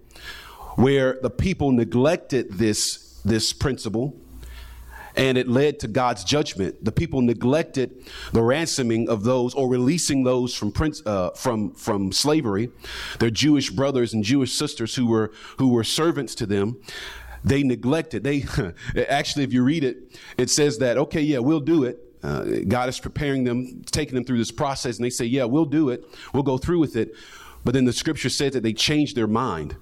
where 0.77 1.19
the 1.23 1.31
people 1.31 1.73
neglected 1.73 2.53
this, 2.53 3.21
this 3.25 3.53
principle 3.53 4.17
and 5.17 5.39
it 5.39 5.49
led 5.49 5.79
to 5.81 5.89
God's 5.89 6.25
judgment. 6.25 6.85
The 6.85 6.93
people 6.93 7.21
neglected 7.23 8.11
the 8.33 8.43
ransoming 8.43 9.09
of 9.09 9.25
those 9.25 9.55
or 9.55 9.69
releasing 9.69 10.25
those 10.25 10.55
from 10.55 10.73
prince, 10.73 11.03
uh, 11.07 11.31
from 11.31 11.73
from 11.75 12.13
slavery, 12.13 12.71
their 13.19 13.31
Jewish 13.31 13.71
brothers 13.71 14.13
and 14.13 14.25
Jewish 14.25 14.53
sisters 14.53 14.95
who 14.95 15.07
were 15.07 15.33
who 15.59 15.69
were 15.69 15.85
servants 15.85 16.35
to 16.37 16.47
them. 16.47 16.81
They 17.45 17.63
neglected. 17.63 18.25
They 18.25 18.45
actually, 19.09 19.45
if 19.45 19.53
you 19.53 19.63
read 19.63 19.85
it, 19.85 20.19
it 20.39 20.51
says 20.51 20.79
that 20.79 20.97
okay, 20.97 21.21
yeah, 21.21 21.39
we'll 21.39 21.61
do 21.61 21.85
it. 21.85 22.01
Uh, 22.23 22.43
God 22.67 22.89
is 22.89 22.99
preparing 22.99 23.45
them, 23.45 23.83
taking 23.93 24.15
them 24.15 24.25
through 24.25 24.39
this 24.39 24.51
process, 24.51 24.97
and 24.97 25.05
they 25.05 25.11
say, 25.11 25.27
yeah, 25.27 25.45
we'll 25.45 25.67
do 25.67 25.91
it. 25.91 26.03
We'll 26.33 26.43
go 26.43 26.57
through 26.57 26.79
with 26.79 26.97
it. 26.97 27.15
But 27.65 27.75
then 27.75 27.85
the 27.85 27.93
scripture 27.93 28.31
says 28.31 28.55
that 28.55 28.63
they 28.63 28.73
changed 28.73 29.15
their 29.15 29.27
mind 29.27 29.77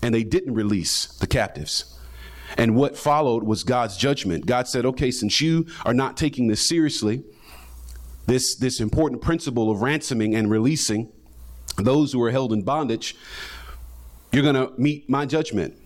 and 0.00 0.14
they 0.14 0.22
didn't 0.22 0.54
release 0.54 1.06
the 1.06 1.26
captives. 1.26 1.98
And 2.56 2.74
what 2.74 2.96
followed 2.96 3.44
was 3.44 3.64
God's 3.64 3.96
judgment. 3.96 4.46
God 4.46 4.68
said, 4.68 4.84
okay, 4.86 5.10
since 5.10 5.40
you 5.40 5.66
are 5.84 5.94
not 5.94 6.16
taking 6.16 6.48
this 6.48 6.66
seriously, 6.66 7.24
this, 8.26 8.54
this 8.56 8.80
important 8.80 9.22
principle 9.22 9.70
of 9.70 9.82
ransoming 9.82 10.34
and 10.34 10.50
releasing 10.50 11.10
those 11.76 12.12
who 12.12 12.22
are 12.22 12.30
held 12.30 12.52
in 12.52 12.62
bondage, 12.62 13.16
you're 14.32 14.42
going 14.42 14.54
to 14.54 14.72
meet 14.78 15.08
my 15.08 15.26
judgment. 15.26 15.76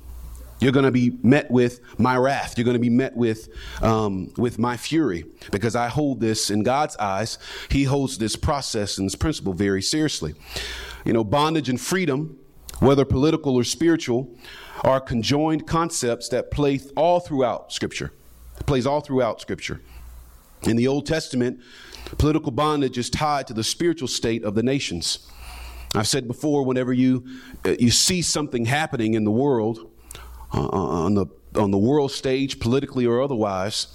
You're 0.58 0.72
going 0.72 0.86
to 0.86 0.92
be 0.92 1.18
met 1.22 1.50
with 1.50 1.80
my 1.98 2.16
wrath. 2.16 2.56
You're 2.56 2.64
going 2.64 2.76
to 2.76 2.80
be 2.80 2.90
met 2.90 3.14
with, 3.14 3.48
um, 3.82 4.32
with 4.38 4.58
my 4.58 4.76
fury 4.76 5.26
because 5.50 5.76
I 5.76 5.88
hold 5.88 6.20
this 6.20 6.50
in 6.50 6.62
God's 6.62 6.96
eyes. 6.96 7.38
He 7.70 7.84
holds 7.84 8.16
this 8.16 8.36
process 8.36 8.96
and 8.96 9.06
this 9.06 9.14
principle 9.14 9.52
very 9.52 9.82
seriously. 9.82 10.34
You 11.04 11.12
know, 11.12 11.24
bondage 11.24 11.68
and 11.68 11.80
freedom, 11.80 12.38
whether 12.78 13.04
political 13.04 13.54
or 13.54 13.64
spiritual, 13.64 14.34
are 14.84 15.00
conjoined 15.00 15.66
concepts 15.66 16.28
that 16.28 16.50
play 16.50 16.80
all 16.96 17.20
throughout 17.20 17.72
Scripture. 17.72 18.12
It 18.58 18.66
plays 18.66 18.86
all 18.86 19.00
throughout 19.00 19.40
Scripture. 19.40 19.80
In 20.62 20.76
the 20.76 20.88
Old 20.88 21.06
Testament, 21.06 21.60
political 22.18 22.52
bondage 22.52 22.98
is 22.98 23.10
tied 23.10 23.46
to 23.48 23.54
the 23.54 23.64
spiritual 23.64 24.08
state 24.08 24.44
of 24.44 24.54
the 24.54 24.62
nations. 24.62 25.30
I've 25.94 26.08
said 26.08 26.26
before, 26.26 26.64
whenever 26.64 26.92
you 26.92 27.24
uh, 27.64 27.74
you 27.78 27.90
see 27.90 28.22
something 28.22 28.66
happening 28.66 29.14
in 29.14 29.24
the 29.24 29.30
world, 29.30 29.90
uh, 30.52 30.66
uh, 30.66 30.68
on 30.68 31.14
the 31.14 31.26
on 31.54 31.70
the 31.70 31.78
world 31.78 32.12
stage, 32.12 32.60
politically 32.60 33.06
or 33.06 33.22
otherwise, 33.22 33.88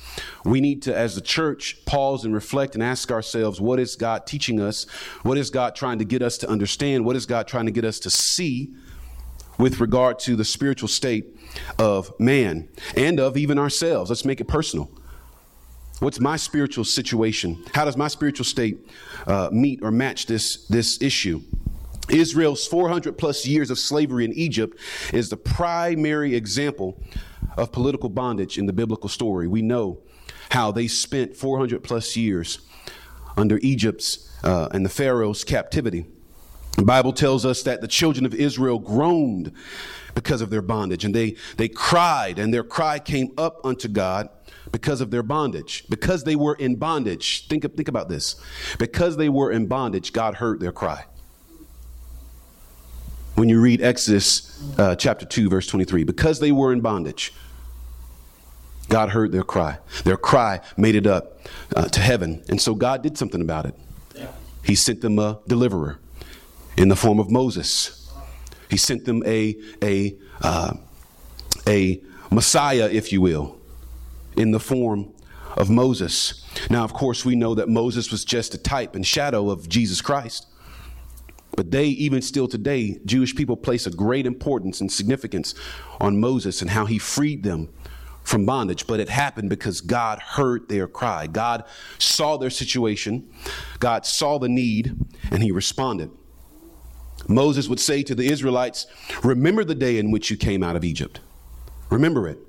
we 0.44 0.60
need 0.62 0.82
to, 0.82 0.98
as 0.98 1.14
the 1.14 1.22
church, 1.22 1.86
pause 1.86 2.26
and 2.26 2.34
reflect 2.34 2.74
and 2.74 2.84
ask 2.84 3.12
ourselves, 3.12 3.62
what 3.62 3.80
is 3.80 3.96
God 3.96 4.26
teaching 4.26 4.60
us? 4.60 4.86
What 5.22 5.38
is 5.38 5.52
God 5.52 5.76
trying 5.76 6.00
to 6.00 6.06
get 6.06 6.24
us 6.24 6.40
to 6.40 6.50
understand? 6.50 7.06
What 7.06 7.16
is 7.16 7.28
God 7.28 7.48
trying 7.48 7.68
to 7.68 7.72
get 7.72 7.86
us 7.86 8.00
to 8.00 8.10
see 8.10 8.74
with 9.58 9.80
regard 9.80 10.20
to 10.20 10.36
the 10.36 10.46
spiritual 10.46 10.88
state 10.88 11.26
of 11.78 12.18
man 12.20 12.70
and 12.96 13.20
of 13.20 13.38
even 13.38 13.58
ourselves? 13.58 14.10
Let's 14.10 14.26
make 14.26 14.42
it 14.42 14.48
personal. 14.48 14.90
What's 16.00 16.20
my 16.20 16.36
spiritual 16.36 16.84
situation? 16.84 17.64
How 17.74 17.86
does 17.86 17.96
my 17.96 18.08
spiritual 18.08 18.46
state 18.46 18.80
uh, 19.28 19.50
meet 19.52 19.82
or 19.84 19.92
match 19.92 20.26
this, 20.26 20.66
this 20.68 21.00
issue? 21.02 21.42
Israel's 22.10 22.66
400 22.66 23.18
plus 23.18 23.46
years 23.46 23.70
of 23.70 23.78
slavery 23.78 24.26
in 24.26 24.34
Egypt 24.34 24.78
is 25.14 25.30
the 25.30 25.38
primary 25.38 26.36
example 26.36 27.00
of 27.58 27.72
political 27.72 28.10
bondage 28.10 28.58
in 28.58 28.66
the 28.66 28.74
biblical 28.74 29.10
story. 29.10 29.48
We 29.48 29.62
know 29.62 30.00
how 30.50 30.72
they 30.72 30.88
spent 30.88 31.36
400 31.36 31.84
plus 31.84 32.18
years 32.18 32.60
under 33.38 33.60
Egypt's 33.62 34.30
uh, 34.44 34.70
and 34.72 34.84
the 34.84 34.90
Pharaoh's 34.90 35.44
captivity. 35.44 36.08
The 36.78 36.86
Bible 36.86 37.14
tells 37.14 37.46
us 37.46 37.64
that 37.64 37.82
the 37.82 37.88
children 37.88 38.26
of 38.26 38.34
Israel 38.34 38.80
groaned 38.80 39.52
because 40.16 40.42
of 40.42 40.50
their 40.50 40.62
bondage, 40.62 41.06
and 41.06 41.14
they, 41.14 41.36
they 41.58 41.68
cried, 41.68 42.40
and 42.40 42.54
their 42.54 42.64
cry 42.64 43.00
came 43.00 43.32
up 43.38 43.64
unto 43.66 43.88
God 43.88 44.30
because 44.72 45.02
of 45.02 45.12
their 45.12 45.24
bondage. 45.24 45.86
Because 45.90 46.24
they 46.24 46.36
were 46.36 46.56
in 46.56 46.76
bondage. 46.76 47.48
Think, 47.48 47.64
think 47.76 47.88
about 47.88 48.10
this. 48.10 48.42
Because 48.80 49.18
they 49.18 49.30
were 49.30 49.52
in 49.52 49.68
bondage, 49.68 50.14
God 50.14 50.36
heard 50.36 50.60
their 50.60 50.72
cry 50.72 51.06
when 53.36 53.50
you 53.50 53.60
read 53.60 53.82
Exodus 53.82 54.62
uh, 54.78 54.96
chapter 54.96 55.26
2, 55.26 55.50
verse 55.50 55.66
23. 55.66 56.04
Because 56.04 56.40
they 56.40 56.52
were 56.52 56.72
in 56.72 56.82
bondage, 56.82 57.34
God 58.88 59.10
heard 59.10 59.32
their 59.32 59.44
cry. 59.44 59.80
Their 60.04 60.18
cry 60.18 60.60
made 60.78 60.94
it 60.94 61.08
up 61.08 61.40
uh, 61.76 61.88
to 61.88 62.00
heaven. 62.00 62.44
And 62.50 62.62
so 62.62 62.76
God 62.76 63.02
did 63.02 63.18
something 63.18 63.42
about 63.42 63.66
it. 63.66 63.76
He 64.64 64.76
sent 64.76 65.02
them 65.02 65.18
a 65.18 65.40
deliverer 65.48 66.00
in 66.82 66.90
the 66.90 66.96
form 66.96 67.20
of 67.20 67.30
Moses. 67.30 68.12
He 68.70 68.78
sent 68.78 69.06
them 69.06 69.22
a, 69.26 69.56
a, 69.84 70.18
uh, 70.42 70.74
a 71.68 72.02
Messiah, 72.32 72.90
if 72.92 73.12
you 73.12 73.22
will, 73.22 73.60
in 74.36 74.52
the 74.52 74.60
form 74.60 75.14
of 75.58 75.70
Moses. 75.70 76.44
Now, 76.70 76.84
of 76.84 76.94
course, 76.94 77.24
we 77.24 77.36
know 77.36 77.54
that 77.54 77.70
Moses 77.70 78.10
was 78.10 78.26
just 78.26 78.56
a 78.56 78.58
type 78.58 78.96
and 78.96 79.06
shadow 79.06 79.52
of 79.52 79.70
Jesus 79.70 80.02
Christ. 80.02 80.48
But 81.56 81.70
they, 81.70 81.88
even 81.88 82.22
still 82.22 82.48
today, 82.48 82.98
Jewish 83.06 83.36
people 83.36 83.58
place 83.58 83.86
a 83.86 83.92
great 83.92 84.26
importance 84.26 84.82
and 84.82 84.92
significance 84.92 85.54
on 86.00 86.20
Moses 86.20 86.62
and 86.62 86.72
how 86.72 86.86
he 86.86 86.98
freed 86.98 87.44
them 87.44 87.70
from 88.24 88.46
bondage. 88.46 88.88
But 88.88 89.00
it 89.02 89.10
happened 89.10 89.50
because 89.50 89.82
God 89.82 90.20
heard 90.20 90.70
their 90.70 90.88
cry. 90.88 91.28
God 91.28 91.66
saw 92.00 92.38
their 92.38 92.50
situation, 92.50 93.30
God 93.80 94.06
saw 94.06 94.40
the 94.40 94.50
need, 94.50 94.96
and 95.30 95.44
he 95.44 95.52
responded. 95.52 96.10
Moses 97.28 97.68
would 97.68 97.80
say 97.80 98.04
to 98.04 98.16
the 98.16 98.28
Israelites, 98.28 98.88
Remember 99.24 99.64
the 99.64 99.76
day 99.76 99.98
in 99.98 100.12
which 100.12 100.30
you 100.30 100.38
came 100.38 100.64
out 100.64 100.76
of 100.76 100.84
Egypt. 100.84 101.20
Remember 101.90 102.28
it. 102.28 102.40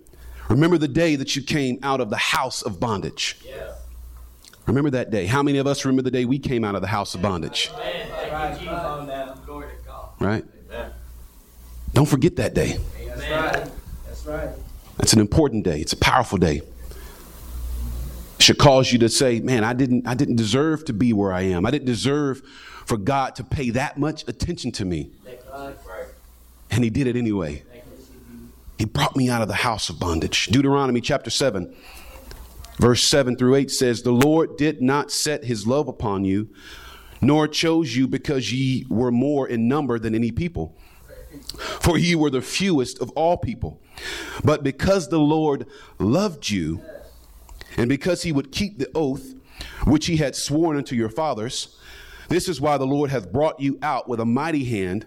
Remember 0.48 0.78
the 0.78 0.88
day 0.88 1.16
that 1.16 1.36
you 1.36 1.42
came 1.42 1.78
out 1.82 2.00
of 2.00 2.10
the 2.10 2.16
house 2.16 2.62
of 2.62 2.80
bondage. 2.80 3.38
Yeah. 3.44 3.72
Remember 4.66 4.90
that 4.90 5.10
day. 5.10 5.26
How 5.26 5.42
many 5.42 5.58
of 5.58 5.66
us 5.66 5.84
remember 5.84 6.02
the 6.02 6.10
day 6.10 6.24
we 6.24 6.38
came 6.38 6.64
out 6.64 6.74
of 6.74 6.80
the 6.80 6.88
house 6.88 7.14
of 7.14 7.22
bondage? 7.22 7.70
Right? 10.20 10.44
Don't 11.94 12.06
forget 12.06 12.36
that 12.36 12.54
day. 12.54 12.78
That's 13.06 13.20
right. 13.30 13.70
That's 14.06 14.26
right. 14.26 14.48
That's 14.98 15.12
an 15.12 15.20
important 15.20 15.64
day. 15.64 15.80
It's 15.80 15.92
a 15.92 15.96
powerful 15.96 16.38
day. 16.38 16.62
It 18.36 18.42
should 18.42 18.58
cause 18.58 18.92
you 18.92 18.98
to 19.00 19.08
say, 19.08 19.40
"Man, 19.40 19.62
I 19.64 19.72
didn't 19.72 20.06
I 20.06 20.14
didn't 20.14 20.36
deserve 20.36 20.84
to 20.86 20.92
be 20.92 21.12
where 21.12 21.32
I 21.32 21.42
am. 21.42 21.66
I 21.66 21.70
didn't 21.70 21.86
deserve 21.86 22.42
for 22.92 22.98
God 22.98 23.34
to 23.36 23.44
pay 23.44 23.70
that 23.70 23.96
much 23.96 24.28
attention 24.28 24.70
to 24.72 24.84
me." 24.84 25.10
And 26.70 26.84
he 26.84 26.90
did 26.90 27.06
it 27.06 27.16
anyway. 27.16 27.62
He 28.76 28.84
brought 28.84 29.16
me 29.16 29.30
out 29.30 29.40
of 29.40 29.48
the 29.48 29.54
house 29.54 29.88
of 29.88 29.98
bondage. 29.98 30.46
Deuteronomy 30.46 31.00
chapter 31.00 31.30
7 31.30 31.74
Verse 32.78 33.04
7 33.04 33.36
through 33.36 33.54
8 33.54 33.70
says, 33.70 34.02
The 34.02 34.12
Lord 34.12 34.56
did 34.56 34.82
not 34.82 35.10
set 35.10 35.44
his 35.44 35.66
love 35.66 35.88
upon 35.88 36.24
you, 36.24 36.48
nor 37.20 37.46
chose 37.46 37.96
you 37.96 38.08
because 38.08 38.52
ye 38.52 38.86
were 38.88 39.12
more 39.12 39.46
in 39.46 39.68
number 39.68 39.98
than 39.98 40.14
any 40.14 40.32
people. 40.32 40.76
For 41.56 41.96
ye 41.96 42.14
were 42.14 42.30
the 42.30 42.42
fewest 42.42 42.98
of 43.00 43.10
all 43.10 43.36
people. 43.36 43.80
But 44.42 44.62
because 44.62 45.08
the 45.08 45.20
Lord 45.20 45.66
loved 45.98 46.50
you, 46.50 46.82
and 47.76 47.88
because 47.88 48.22
he 48.22 48.32
would 48.32 48.52
keep 48.52 48.78
the 48.78 48.90
oath 48.94 49.34
which 49.84 50.06
he 50.06 50.16
had 50.16 50.34
sworn 50.34 50.76
unto 50.76 50.96
your 50.96 51.08
fathers, 51.08 51.78
this 52.32 52.48
is 52.48 52.60
why 52.60 52.78
the 52.78 52.86
Lord 52.86 53.10
hath 53.10 53.32
brought 53.32 53.60
you 53.60 53.78
out 53.82 54.08
with 54.08 54.20
a 54.20 54.24
mighty 54.24 54.64
hand 54.64 55.06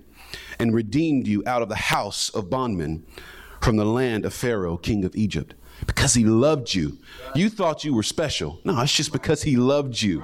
and 0.60 0.74
redeemed 0.74 1.27
you 1.27 1.44
out 1.46 1.62
of 1.62 1.70
the 1.70 1.75
house 1.75 2.29
of 2.29 2.50
bondmen 2.50 3.05
from 3.62 3.77
the 3.77 3.86
land 3.86 4.25
of 4.25 4.34
Pharaoh, 4.34 4.77
king 4.77 5.03
of 5.03 5.15
Egypt 5.15 5.55
because 5.86 6.13
he 6.13 6.24
loved 6.24 6.74
you. 6.74 6.98
You 7.34 7.50
thought 7.50 7.84
you 7.84 7.94
were 7.94 8.03
special. 8.03 8.60
No, 8.63 8.79
it's 8.82 8.94
just 8.94 9.12
because 9.12 9.44
he 9.44 9.55
loved 9.55 10.01
you. 10.01 10.24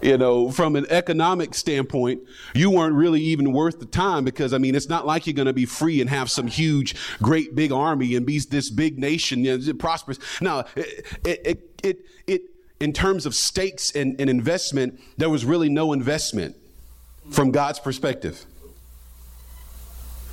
You 0.00 0.16
know, 0.16 0.50
from 0.50 0.76
an 0.76 0.86
economic 0.90 1.54
standpoint, 1.54 2.20
you 2.54 2.70
weren't 2.70 2.94
really 2.94 3.20
even 3.20 3.52
worth 3.52 3.80
the 3.80 3.86
time 3.86 4.24
because, 4.24 4.54
I 4.54 4.58
mean, 4.58 4.76
it's 4.76 4.88
not 4.88 5.06
like 5.06 5.26
you're 5.26 5.34
going 5.34 5.46
to 5.46 5.52
be 5.52 5.66
free 5.66 6.00
and 6.00 6.08
have 6.08 6.30
some 6.30 6.46
huge, 6.46 6.94
great 7.20 7.56
big 7.56 7.72
army 7.72 8.14
and 8.14 8.24
be 8.24 8.38
this 8.38 8.70
big 8.70 8.98
nation, 8.98 9.44
you 9.44 9.58
know, 9.58 9.72
prosperous. 9.74 10.18
No, 10.40 10.64
it, 10.76 11.06
it, 11.24 11.70
it, 11.82 12.06
it, 12.28 12.42
in 12.80 12.92
terms 12.92 13.26
of 13.26 13.34
stakes 13.34 13.90
and, 13.94 14.20
and 14.20 14.30
investment, 14.30 15.00
there 15.16 15.30
was 15.30 15.44
really 15.44 15.68
no 15.68 15.92
investment 15.92 16.56
from 17.30 17.50
God's 17.50 17.78
perspective 17.78 18.44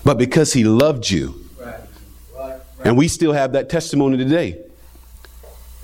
but 0.05 0.19
because 0.19 0.53
he 0.53 0.63
loved 0.63 1.09
you. 1.09 1.41
And 2.85 2.95
we 2.95 3.07
still 3.07 3.33
have 3.33 3.53
that 3.53 3.69
testimony 3.69 4.17
today. 4.17 4.61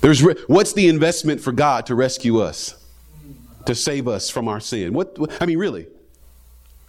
There's 0.02 0.24
re- 0.24 0.36
what's 0.48 0.74
the 0.74 0.88
investment 0.88 1.42
for 1.42 1.52
God 1.52 1.88
to 1.88 1.96
rescue 1.96 2.40
us, 2.40 2.76
to 3.66 3.74
save 3.74 4.08
us 4.08 4.30
from 4.30 4.48
our 4.48 4.60
sin? 4.60 4.94
What, 4.94 5.18
what 5.18 5.42
I 5.42 5.48
mean, 5.48 5.58
really, 5.58 5.88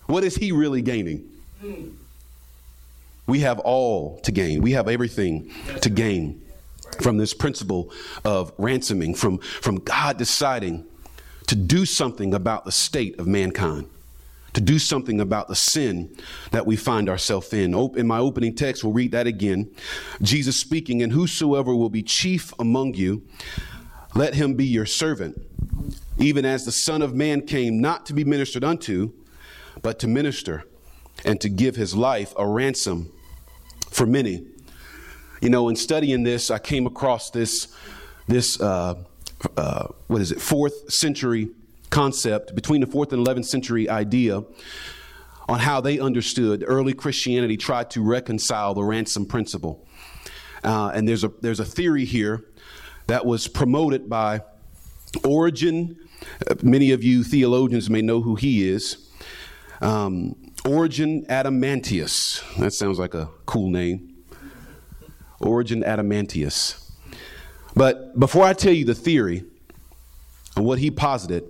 what 0.06 0.22
is 0.22 0.36
He 0.36 0.52
really 0.52 0.82
gaining? 0.82 1.28
We 3.26 3.40
have 3.40 3.58
all 3.60 4.20
to 4.20 4.32
gain. 4.32 4.60
We 4.60 4.72
have 4.72 4.88
everything 4.88 5.50
to 5.80 5.88
gain 5.88 6.41
from 7.00 7.16
this 7.16 7.34
principle 7.34 7.92
of 8.24 8.52
ransoming, 8.58 9.14
from, 9.14 9.38
from 9.38 9.76
God 9.76 10.18
deciding 10.18 10.86
to 11.46 11.54
do 11.54 11.86
something 11.86 12.34
about 12.34 12.64
the 12.64 12.72
state 12.72 13.18
of 13.18 13.26
mankind 13.26 13.88
to 14.52 14.60
do 14.60 14.78
something 14.78 15.20
about 15.20 15.48
the 15.48 15.56
sin 15.56 16.14
that 16.50 16.66
we 16.66 16.76
find 16.76 17.08
ourselves 17.08 17.52
in. 17.52 17.74
In 17.96 18.06
my 18.06 18.18
opening 18.18 18.54
text, 18.54 18.84
we'll 18.84 18.92
read 18.92 19.12
that 19.12 19.26
again. 19.26 19.70
Jesus 20.20 20.60
speaking, 20.60 21.02
and 21.02 21.12
whosoever 21.12 21.74
will 21.74 21.90
be 21.90 22.02
chief 22.02 22.52
among 22.58 22.94
you, 22.94 23.22
let 24.14 24.34
him 24.34 24.54
be 24.54 24.66
your 24.66 24.86
servant, 24.86 25.40
even 26.18 26.44
as 26.44 26.64
the 26.64 26.72
Son 26.72 27.00
of 27.00 27.14
Man 27.14 27.46
came 27.46 27.80
not 27.80 28.04
to 28.06 28.12
be 28.12 28.24
ministered 28.24 28.62
unto, 28.62 29.12
but 29.80 29.98
to 30.00 30.06
minister 30.06 30.64
and 31.24 31.40
to 31.40 31.48
give 31.48 31.76
his 31.76 31.94
life 31.94 32.34
a 32.36 32.46
ransom 32.46 33.10
for 33.90 34.06
many. 34.06 34.46
You 35.42 35.50
know, 35.50 35.68
in 35.68 35.74
studying 35.74 36.22
this, 36.22 36.52
I 36.52 36.60
came 36.60 36.86
across 36.86 37.30
this, 37.30 37.66
this 38.28 38.60
uh, 38.60 38.94
uh, 39.56 39.88
what 40.06 40.22
is 40.22 40.30
it, 40.30 40.40
fourth 40.40 40.92
century 40.92 41.48
concept, 41.90 42.54
between 42.54 42.80
the 42.80 42.86
fourth 42.86 43.12
and 43.12 43.26
11th 43.26 43.46
century 43.46 43.88
idea 43.88 44.44
on 45.48 45.58
how 45.58 45.80
they 45.80 45.98
understood 45.98 46.62
early 46.64 46.94
Christianity 46.94 47.56
tried 47.56 47.90
to 47.90 48.02
reconcile 48.04 48.72
the 48.72 48.84
ransom 48.84 49.26
principle. 49.26 49.84
Uh, 50.62 50.92
and 50.94 51.08
there's 51.08 51.24
a, 51.24 51.32
there's 51.40 51.58
a 51.58 51.64
theory 51.64 52.04
here 52.04 52.44
that 53.08 53.26
was 53.26 53.48
promoted 53.48 54.08
by 54.08 54.42
Origen. 55.24 55.98
Uh, 56.48 56.54
many 56.62 56.92
of 56.92 57.02
you 57.02 57.24
theologians 57.24 57.90
may 57.90 58.00
know 58.00 58.20
who 58.22 58.36
he 58.36 58.68
is. 58.68 59.10
Um, 59.80 60.36
Origen 60.64 61.26
Adamantius. 61.26 62.44
That 62.58 62.72
sounds 62.72 63.00
like 63.00 63.14
a 63.14 63.28
cool 63.44 63.70
name. 63.70 64.11
Origen 65.42 65.82
Adamantius. 65.82 66.90
But 67.74 68.18
before 68.18 68.44
I 68.44 68.52
tell 68.52 68.72
you 68.72 68.84
the 68.84 68.94
theory 68.94 69.44
and 70.56 70.64
what 70.64 70.78
he 70.78 70.90
posited, 70.90 71.44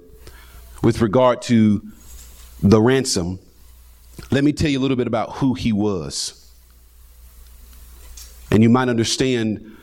with 0.82 1.00
regard 1.00 1.42
to 1.42 1.82
the 2.62 2.80
ransom, 2.80 3.38
let 4.30 4.44
me 4.44 4.52
tell 4.52 4.70
you 4.70 4.78
a 4.78 4.82
little 4.82 4.96
bit 4.96 5.06
about 5.06 5.32
who 5.34 5.54
he 5.54 5.72
was. 5.72 6.38
And 8.50 8.62
you 8.62 8.68
might 8.68 8.88
understand 8.88 9.76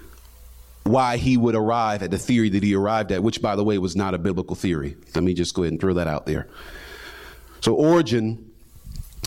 why 0.84 1.18
he 1.18 1.38
would 1.38 1.56
arrive 1.56 2.04
at 2.04 2.12
the 2.12 2.18
theory 2.18 2.50
that 2.50 2.64
he 2.64 2.76
arrived 2.76 3.12
at, 3.12 3.24
which, 3.24 3.42
by 3.42 3.56
the 3.56 3.64
way, 3.64 3.78
was 3.78 3.96
not 3.96 4.14
a 4.14 4.18
biblical 4.18 4.56
theory. 4.56 4.96
Let 5.16 5.24
me 5.24 5.34
just 5.34 5.54
go 5.54 5.64
ahead 5.64 5.74
and 5.74 5.82
throw 5.82 5.94
that 5.94 6.08
out 6.08 6.26
there. 6.26 6.48
So, 7.62 7.74
Origen, 7.74 8.52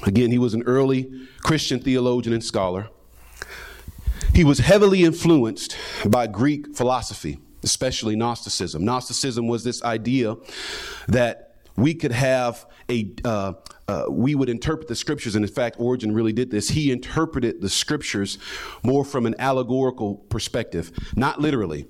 again, 0.05 0.31
he 0.31 0.39
was 0.39 0.55
an 0.55 0.63
early 0.65 1.11
Christian 1.43 1.81
theologian 1.81 2.33
and 2.33 2.43
scholar. 2.43 2.89
He 4.35 4.45
was 4.45 4.59
heavily 4.61 5.05
influenced 5.05 5.77
by 6.07 6.27
Greek 6.27 6.75
philosophy, 6.77 7.39
especially 7.63 8.17
Gnosticism. 8.17 8.85
Gnosticism 8.85 9.49
was 9.49 9.65
this 9.65 9.83
idea 9.83 10.37
that 11.09 11.57
we 11.77 11.95
could 11.95 12.13
have 12.13 12.67
a 12.91 13.13
uh, 13.25 13.55
uh, 13.89 14.05
we 14.09 14.35
would 14.35 14.49
interpret 14.49 14.89
the 14.89 14.95
scriptures 14.95 15.35
and 15.35 15.45
in 15.45 15.51
fact 15.51 15.77
Origen 15.79 16.13
really 16.13 16.33
did 16.33 16.51
this 16.51 16.69
he 16.69 16.93
interpreted 16.93 17.61
the 17.61 17.69
scriptures 17.69 18.39
more 18.83 19.05
from 19.05 19.27
an 19.27 19.35
allegorical 19.39 20.17
perspective 20.17 20.93
not 21.17 21.41
literally 21.41 21.87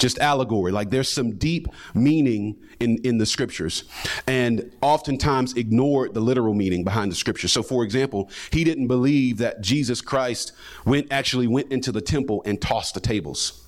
just 0.00 0.18
allegory 0.18 0.72
like 0.72 0.90
there's 0.90 1.08
some 1.08 1.36
deep 1.36 1.68
meaning 1.94 2.56
in, 2.80 2.98
in 3.04 3.18
the 3.18 3.26
scriptures 3.26 3.84
and 4.26 4.72
oftentimes 4.80 5.54
ignored 5.54 6.14
the 6.14 6.20
literal 6.20 6.54
meaning 6.54 6.82
behind 6.82 7.12
the 7.12 7.16
scriptures 7.16 7.52
so 7.52 7.62
for 7.62 7.84
example 7.84 8.28
he 8.50 8.64
didn't 8.64 8.88
believe 8.88 9.38
that 9.38 9.60
jesus 9.60 10.00
christ 10.00 10.52
went 10.84 11.06
actually 11.12 11.46
went 11.46 11.70
into 11.70 11.92
the 11.92 12.00
temple 12.00 12.42
and 12.44 12.60
tossed 12.60 12.94
the 12.94 13.00
tables 13.00 13.64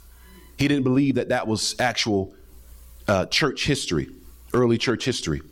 he 0.57 0.67
didn't 0.67 0.85
believe 0.85 1.15
that 1.15 1.29
that 1.29 1.47
was 1.47 1.77
actual 1.79 2.35
uh, 3.07 3.27
church 3.27 3.67
history 3.67 4.09
early 4.55 4.79
church 4.79 5.05
history. 5.05 5.43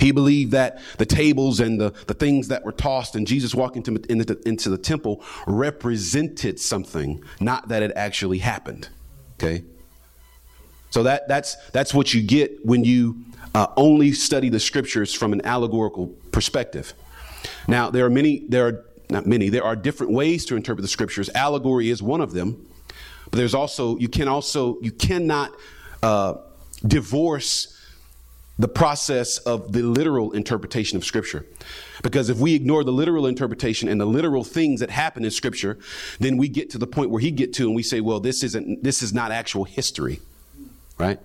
He 0.00 0.12
believed 0.12 0.52
that 0.52 0.80
the 0.96 1.06
tables 1.06 1.60
and 1.60 1.78
the, 1.78 1.90
the 2.06 2.14
things 2.14 2.48
that 2.48 2.64
were 2.64 2.72
tossed 2.72 3.16
and 3.16 3.26
Jesus 3.26 3.54
walking 3.54 3.84
into, 3.86 4.10
into, 4.10 4.48
into 4.48 4.70
the 4.70 4.78
temple 4.78 5.22
represented 5.46 6.58
something, 6.58 7.22
not 7.38 7.68
that 7.68 7.82
it 7.82 7.92
actually 7.94 8.38
happened. 8.38 8.88
Okay? 9.34 9.64
So 10.90 11.02
that, 11.02 11.26
that's, 11.26 11.56
that's 11.70 11.92
what 11.92 12.14
you 12.14 12.22
get 12.22 12.64
when 12.64 12.84
you 12.84 13.24
uh, 13.54 13.66
only 13.76 14.12
study 14.12 14.48
the 14.48 14.60
scriptures 14.60 15.12
from 15.12 15.32
an 15.32 15.44
allegorical 15.44 16.08
perspective. 16.30 16.94
Now, 17.68 17.90
there 17.90 18.04
are 18.04 18.10
many, 18.10 18.44
there 18.48 18.66
are 18.66 18.84
not 19.10 19.26
many, 19.26 19.48
there 19.48 19.64
are 19.64 19.76
different 19.76 20.12
ways 20.12 20.44
to 20.46 20.56
interpret 20.56 20.82
the 20.82 20.88
scriptures. 20.88 21.28
Allegory 21.34 21.90
is 21.90 22.02
one 22.02 22.20
of 22.20 22.32
them. 22.32 22.66
But 23.30 23.38
there's 23.38 23.54
also, 23.54 23.98
you 23.98 24.08
can 24.08 24.28
also, 24.28 24.78
you 24.80 24.92
cannot 24.92 25.52
uh, 26.02 26.34
divorce 26.86 27.73
the 28.58 28.68
process 28.68 29.38
of 29.38 29.72
the 29.72 29.82
literal 29.82 30.32
interpretation 30.32 30.96
of 30.96 31.04
Scripture. 31.04 31.44
Because 32.02 32.28
if 32.28 32.38
we 32.38 32.54
ignore 32.54 32.84
the 32.84 32.92
literal 32.92 33.26
interpretation 33.26 33.88
and 33.88 34.00
the 34.00 34.06
literal 34.06 34.44
things 34.44 34.80
that 34.80 34.90
happen 34.90 35.24
in 35.24 35.30
Scripture, 35.30 35.78
then 36.20 36.36
we 36.36 36.48
get 36.48 36.70
to 36.70 36.78
the 36.78 36.86
point 36.86 37.10
where 37.10 37.20
he 37.20 37.30
get 37.30 37.52
to 37.54 37.66
and 37.66 37.74
we 37.74 37.82
say, 37.82 38.00
well, 38.00 38.20
this 38.20 38.42
isn't 38.42 38.82
this 38.84 39.02
is 39.02 39.12
not 39.12 39.32
actual 39.32 39.64
history. 39.64 40.20
Right? 40.98 41.18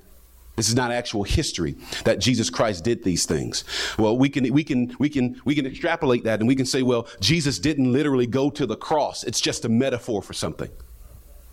This 0.55 0.67
is 0.67 0.75
not 0.75 0.91
actual 0.91 1.23
history 1.23 1.75
that 2.03 2.19
Jesus 2.19 2.49
Christ 2.49 2.83
did 2.83 3.03
these 3.03 3.25
things. 3.25 3.63
Well, 3.97 4.17
we 4.17 4.27
can 4.27 4.51
we 4.51 4.63
can 4.63 4.95
we 4.99 5.07
can 5.07 5.39
we 5.45 5.55
can 5.55 5.65
extrapolate 5.65 6.23
that 6.23 6.39
and 6.39 6.47
we 6.47 6.55
can 6.55 6.65
say, 6.65 6.81
well, 6.81 7.07
Jesus 7.19 7.59
didn't 7.59 7.93
literally 7.93 8.27
go 8.27 8.49
to 8.49 8.65
the 8.65 8.75
cross. 8.75 9.23
It's 9.23 9.39
just 9.39 9.63
a 9.65 9.69
metaphor 9.69 10.21
for 10.21 10.33
something. 10.33 10.69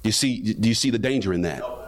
You 0.03 0.13
see, 0.13 0.55
do 0.55 0.69
you 0.69 0.75
see 0.75 0.91
the 0.91 0.99
danger 0.99 1.33
in 1.33 1.43
that? 1.43 1.86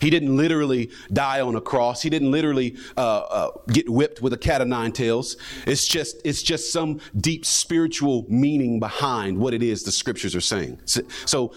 He 0.00 0.10
didn't 0.10 0.36
literally 0.36 0.90
die 1.12 1.40
on 1.40 1.56
a 1.56 1.60
cross. 1.60 2.02
He 2.02 2.10
didn't 2.10 2.30
literally 2.30 2.76
uh, 2.96 3.18
uh, 3.18 3.50
get 3.68 3.88
whipped 3.88 4.22
with 4.22 4.32
a 4.32 4.36
cat 4.38 4.60
of 4.60 4.68
nine 4.68 4.92
tails. 4.92 5.36
It's 5.66 5.86
just, 5.86 6.20
it's 6.24 6.42
just 6.42 6.72
some 6.72 7.00
deep 7.16 7.44
spiritual 7.44 8.26
meaning 8.28 8.80
behind 8.80 9.38
what 9.38 9.54
it 9.54 9.62
is 9.62 9.82
the 9.82 9.92
scriptures 9.92 10.34
are 10.34 10.40
saying. 10.40 10.80
So, 10.84 11.02
so 11.24 11.54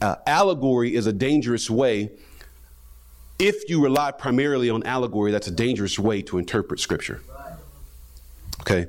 uh, 0.00 0.16
allegory 0.26 0.94
is 0.94 1.06
a 1.06 1.12
dangerous 1.12 1.70
way. 1.70 2.10
If 3.38 3.68
you 3.68 3.82
rely 3.82 4.12
primarily 4.12 4.70
on 4.70 4.82
allegory, 4.84 5.32
that's 5.32 5.48
a 5.48 5.52
dangerous 5.52 5.98
way 5.98 6.22
to 6.22 6.38
interpret 6.38 6.80
scripture. 6.80 7.22
Okay. 8.60 8.86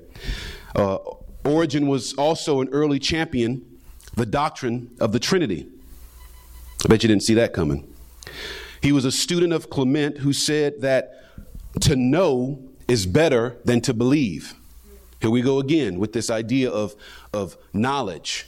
Uh, 0.75 0.97
Origen 1.43 1.87
was 1.87 2.13
also 2.13 2.61
an 2.61 2.69
early 2.69 2.99
champion, 2.99 3.79
the 4.15 4.25
doctrine 4.25 4.91
of 4.99 5.11
the 5.11 5.19
Trinity. 5.19 5.67
I 6.83 6.87
bet 6.87 7.03
you 7.03 7.07
didn't 7.07 7.23
see 7.23 7.33
that 7.35 7.53
coming. 7.53 7.91
He 8.85 8.91
was 8.91 9.03
a 9.03 9.11
student 9.11 9.51
of 9.51 9.71
Clement 9.71 10.19
who 10.19 10.31
said 10.31 10.81
that 10.81 11.23
to 11.81 11.95
know 11.95 12.59
is 12.87 13.07
better 13.07 13.57
than 13.65 13.81
to 13.81 13.95
believe. 13.95 14.53
Here 15.19 15.31
we 15.31 15.41
go 15.41 15.57
again 15.57 15.97
with 15.97 16.13
this 16.13 16.29
idea 16.29 16.69
of, 16.69 16.93
of 17.33 17.57
knowledge 17.73 18.45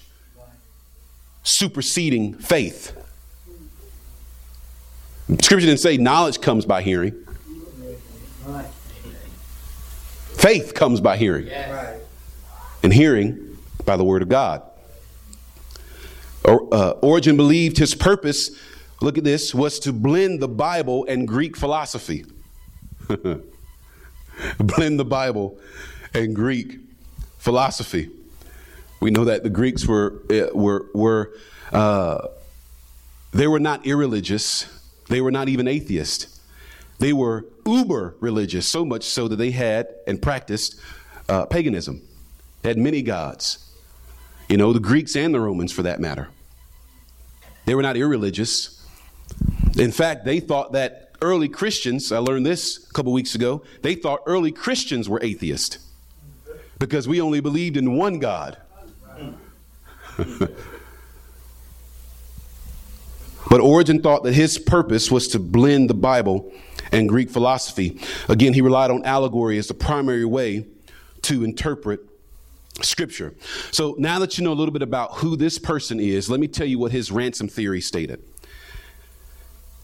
superseding 1.42 2.36
faith. 2.36 2.96
Scripture 5.42 5.66
didn't 5.66 5.80
say 5.80 5.98
knowledge 5.98 6.40
comes 6.40 6.68
by 6.68 6.84
hearing. 6.84 7.16
Faith 10.36 10.76
comes 10.76 11.02
by 11.02 11.18
hearing. 11.18 11.50
And 12.84 12.94
hearing 12.94 13.58
by 13.86 13.98
the 13.98 14.04
word 14.04 14.22
of 14.22 14.30
God. 14.30 14.62
Or, 16.46 16.72
uh, 16.72 16.92
Origen 17.02 17.38
believed 17.38 17.80
his 17.80 17.96
purpose 17.96 18.52
look 19.02 19.18
at 19.18 19.24
this, 19.24 19.54
was 19.54 19.80
to 19.80 19.94
blend 19.94 20.42
the 20.42 20.48
Bible 20.48 21.06
and 21.06 21.28
Greek 21.28 21.56
philosophy. 21.56 22.26
blend 24.60 25.00
the 25.00 25.06
Bible 25.06 25.58
and 26.14 26.36
Greek 26.36 26.80
philosophy. 27.38 28.10
We 29.00 29.12
know 29.12 29.26
that 29.26 29.44
the 29.44 29.50
Greeks 29.50 29.86
were 29.86 30.22
eh, 30.30 30.48
were 30.54 30.88
were 30.94 31.34
uh, 31.72 32.28
they 33.32 33.48
were 33.48 33.60
not 33.60 33.86
irreligious. 33.86 34.66
They 35.10 35.22
were 35.22 35.32
not 35.32 35.48
even 35.50 35.68
atheist. 35.68 36.42
They 37.00 37.14
were 37.14 37.46
uber 37.66 38.16
religious, 38.20 38.68
so 38.68 38.84
much 38.84 39.04
so 39.04 39.28
that 39.28 39.36
they 39.36 39.52
had 39.52 39.88
and 40.08 40.22
practiced 40.22 40.80
uh, 41.30 41.46
paganism. 41.46 42.02
They 42.62 42.70
had 42.70 42.78
many 42.78 43.02
gods. 43.02 43.64
You 44.50 44.58
know, 44.58 44.74
the 44.74 44.80
Greeks 44.80 45.16
and 45.16 45.34
the 45.34 45.40
Romans, 45.40 45.72
for 45.72 45.84
that 45.84 46.00
matter. 46.00 46.30
They 47.66 47.76
were 47.76 47.82
not 47.82 47.98
irreligious. 47.98 48.77
In 49.78 49.92
fact, 49.92 50.26
they 50.26 50.40
thought 50.40 50.74
that 50.74 51.08
early 51.22 51.50
Christians, 51.50 52.12
I 52.12 52.20
learned 52.20 52.46
this 52.46 52.90
a 52.90 52.94
couple 52.94 53.12
weeks 53.12 53.36
ago, 53.36 53.64
they 53.82 53.96
thought 53.96 54.22
early 54.26 54.52
Christians 54.52 55.08
were 55.08 55.20
atheist 55.22 55.80
because 56.80 57.08
we 57.08 57.22
only 57.22 57.40
believed 57.40 57.78
in 57.78 57.96
one 57.96 58.20
God. 58.20 58.58
but 60.18 60.52
Origen 63.62 64.02
thought 64.02 64.24
that 64.24 64.34
his 64.34 64.58
purpose 64.58 65.12
was 65.12 65.28
to 65.30 65.40
blend 65.40 65.90
the 65.90 65.94
Bible 65.94 66.52
and 66.92 67.10
Greek 67.10 67.30
philosophy. 67.30 68.00
Again, 68.30 68.54
he 68.54 68.62
relied 68.62 68.92
on 68.92 69.04
allegory 69.06 69.58
as 69.58 69.68
the 69.68 69.74
primary 69.74 70.26
way 70.26 70.66
to 71.24 71.44
interpret 71.44 72.02
Scripture. 72.82 73.34
So 73.72 73.96
now 73.98 74.20
that 74.20 74.38
you 74.38 74.44
know 74.44 74.52
a 74.52 74.56
little 74.56 74.72
bit 74.72 74.84
about 74.84 75.16
who 75.16 75.36
this 75.36 75.58
person 75.58 76.00
is, 76.00 76.30
let 76.30 76.40
me 76.40 76.48
tell 76.48 76.68
you 76.68 76.80
what 76.80 76.92
his 76.92 77.12
ransom 77.12 77.48
theory 77.48 77.82
stated. 77.82 78.22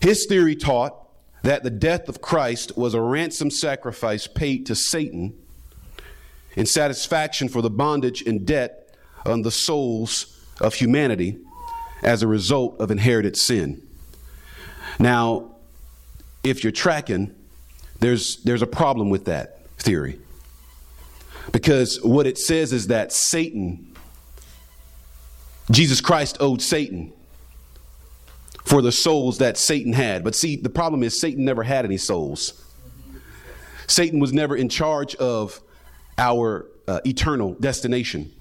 His 0.03 0.25
theory 0.25 0.57
taught 0.57 0.97
that 1.43 1.63
the 1.63 1.69
death 1.69 2.09
of 2.09 2.19
Christ 2.19 2.77
was 2.77 2.93
a 2.93 2.99
ransom 2.99 3.49
sacrifice 3.49 4.27
paid 4.27 4.65
to 4.65 4.75
Satan 4.75 5.33
in 6.57 6.65
satisfaction 6.65 7.47
for 7.47 7.61
the 7.61 7.69
bondage 7.69 8.21
and 8.21 8.45
debt 8.45 8.97
on 9.25 9.43
the 9.43 9.49
souls 9.49 10.45
of 10.59 10.73
humanity 10.73 11.37
as 12.01 12.21
a 12.21 12.27
result 12.27 12.81
of 12.81 12.91
inherited 12.91 13.37
sin. 13.37 13.81
Now, 14.99 15.55
if 16.43 16.65
you're 16.65 16.73
tracking, 16.73 17.33
there's, 18.01 18.43
there's 18.43 18.61
a 18.61 18.67
problem 18.67 19.09
with 19.09 19.23
that 19.23 19.65
theory. 19.77 20.19
Because 21.53 22.01
what 22.03 22.27
it 22.27 22.37
says 22.37 22.73
is 22.73 22.87
that 22.87 23.13
Satan, 23.13 23.95
Jesus 25.71 26.01
Christ 26.01 26.35
owed 26.41 26.61
Satan 26.61 27.13
for 28.63 28.81
the 28.81 28.91
souls 28.91 29.37
that 29.39 29.57
Satan 29.57 29.93
had. 29.93 30.23
But 30.23 30.35
see, 30.35 30.55
the 30.55 30.69
problem 30.69 31.03
is 31.03 31.19
Satan 31.19 31.45
never 31.45 31.63
had 31.63 31.85
any 31.85 31.97
souls. 31.97 32.59
Satan 33.87 34.19
was 34.19 34.33
never 34.33 34.55
in 34.55 34.69
charge 34.69 35.15
of 35.15 35.61
our 36.17 36.67
uh, 36.87 36.99
eternal 37.05 37.53
destination. 37.55 38.31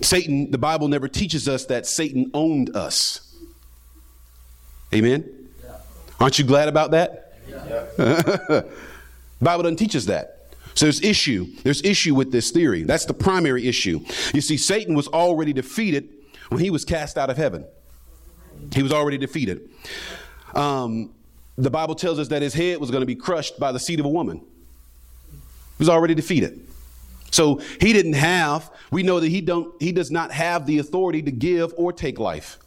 Satan, 0.00 0.50
the 0.50 0.58
Bible 0.58 0.88
never 0.88 1.08
teaches 1.08 1.48
us 1.48 1.66
that 1.66 1.86
Satan 1.86 2.30
owned 2.34 2.74
us. 2.76 3.34
Amen? 4.94 5.48
Aren't 6.18 6.38
you 6.38 6.44
glad 6.44 6.68
about 6.68 6.90
that? 6.90 7.26
Bible 9.40 9.62
doesn't 9.62 9.76
teach 9.76 9.96
us 9.96 10.04
that. 10.06 10.36
So 10.74 10.86
there's 10.86 11.02
issue. 11.02 11.46
There's 11.62 11.82
issue 11.82 12.14
with 12.14 12.32
this 12.32 12.50
theory. 12.50 12.84
That's 12.84 13.06
the 13.06 13.14
primary 13.14 13.66
issue. 13.66 14.00
You 14.32 14.40
see, 14.40 14.56
Satan 14.56 14.94
was 14.94 15.08
already 15.08 15.52
defeated 15.52 16.08
when 16.48 16.60
he 16.60 16.70
was 16.70 16.84
cast 16.84 17.18
out 17.18 17.30
of 17.30 17.36
heaven. 17.36 17.64
He 18.74 18.82
was 18.82 18.92
already 18.92 19.18
defeated. 19.18 19.68
Um, 20.54 21.14
the 21.56 21.70
Bible 21.70 21.94
tells 21.94 22.18
us 22.18 22.28
that 22.28 22.42
his 22.42 22.54
head 22.54 22.78
was 22.78 22.90
going 22.90 23.02
to 23.02 23.06
be 23.06 23.14
crushed 23.14 23.58
by 23.58 23.72
the 23.72 23.78
seed 23.78 24.00
of 24.00 24.06
a 24.06 24.08
woman. 24.10 24.38
He 24.38 25.78
was 25.78 25.88
already 25.88 26.14
defeated. 26.14 26.66
So 27.30 27.60
he 27.80 27.92
didn't 27.92 28.14
have, 28.14 28.70
we 28.90 29.02
know 29.02 29.20
that 29.20 29.28
he 29.28 29.40
don't 29.40 29.80
he 29.80 29.92
does 29.92 30.10
not 30.10 30.32
have 30.32 30.66
the 30.66 30.78
authority 30.78 31.22
to 31.22 31.30
give 31.30 31.72
or 31.76 31.92
take 31.92 32.18
life. 32.18 32.58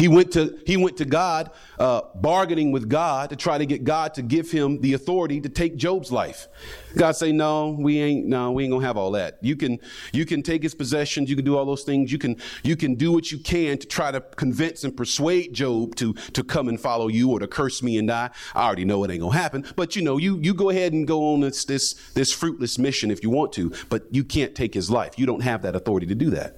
He 0.00 0.08
went 0.08 0.32
to, 0.32 0.58
he 0.64 0.78
went 0.78 0.96
to 0.96 1.04
God, 1.04 1.50
uh, 1.78 2.00
bargaining 2.14 2.72
with 2.72 2.88
God 2.88 3.28
to 3.28 3.36
try 3.36 3.58
to 3.58 3.66
get 3.66 3.84
God 3.84 4.14
to 4.14 4.22
give 4.22 4.50
him 4.50 4.80
the 4.80 4.94
authority 4.94 5.42
to 5.42 5.50
take 5.50 5.76
Job's 5.76 6.10
life. 6.10 6.48
God 6.96 7.12
say, 7.12 7.32
no, 7.32 7.76
we 7.78 8.00
ain't, 8.00 8.24
no, 8.24 8.50
we 8.50 8.64
ain't 8.64 8.72
gonna 8.72 8.86
have 8.86 8.96
all 8.96 9.10
that. 9.10 9.36
You 9.42 9.56
can, 9.56 9.78
you 10.14 10.24
can 10.24 10.42
take 10.42 10.62
his 10.62 10.74
possessions. 10.74 11.28
You 11.28 11.36
can 11.36 11.44
do 11.44 11.58
all 11.58 11.66
those 11.66 11.82
things. 11.82 12.10
You 12.10 12.16
can, 12.16 12.36
you 12.62 12.76
can 12.76 12.94
do 12.94 13.12
what 13.12 13.30
you 13.30 13.38
can 13.40 13.76
to 13.76 13.86
try 13.86 14.10
to 14.10 14.22
convince 14.22 14.84
and 14.84 14.96
persuade 14.96 15.52
Job 15.52 15.96
to, 15.96 16.14
to 16.14 16.42
come 16.42 16.70
and 16.70 16.80
follow 16.80 17.08
you 17.08 17.30
or 17.30 17.38
to 17.38 17.46
curse 17.46 17.82
me 17.82 17.98
and 17.98 18.08
die. 18.08 18.30
I 18.54 18.64
already 18.64 18.86
know 18.86 19.04
it 19.04 19.10
ain't 19.10 19.20
gonna 19.20 19.36
happen. 19.36 19.66
But 19.76 19.96
you 19.96 20.02
know, 20.02 20.16
you, 20.16 20.38
you 20.38 20.54
go 20.54 20.70
ahead 20.70 20.94
and 20.94 21.06
go 21.06 21.34
on 21.34 21.40
this, 21.40 21.66
this, 21.66 21.92
this 22.14 22.32
fruitless 22.32 22.78
mission 22.78 23.10
if 23.10 23.22
you 23.22 23.28
want 23.28 23.52
to, 23.52 23.70
but 23.90 24.04
you 24.10 24.24
can't 24.24 24.54
take 24.54 24.72
his 24.72 24.90
life. 24.90 25.18
You 25.18 25.26
don't 25.26 25.42
have 25.42 25.60
that 25.60 25.76
authority 25.76 26.06
to 26.06 26.14
do 26.14 26.30
that. 26.30 26.56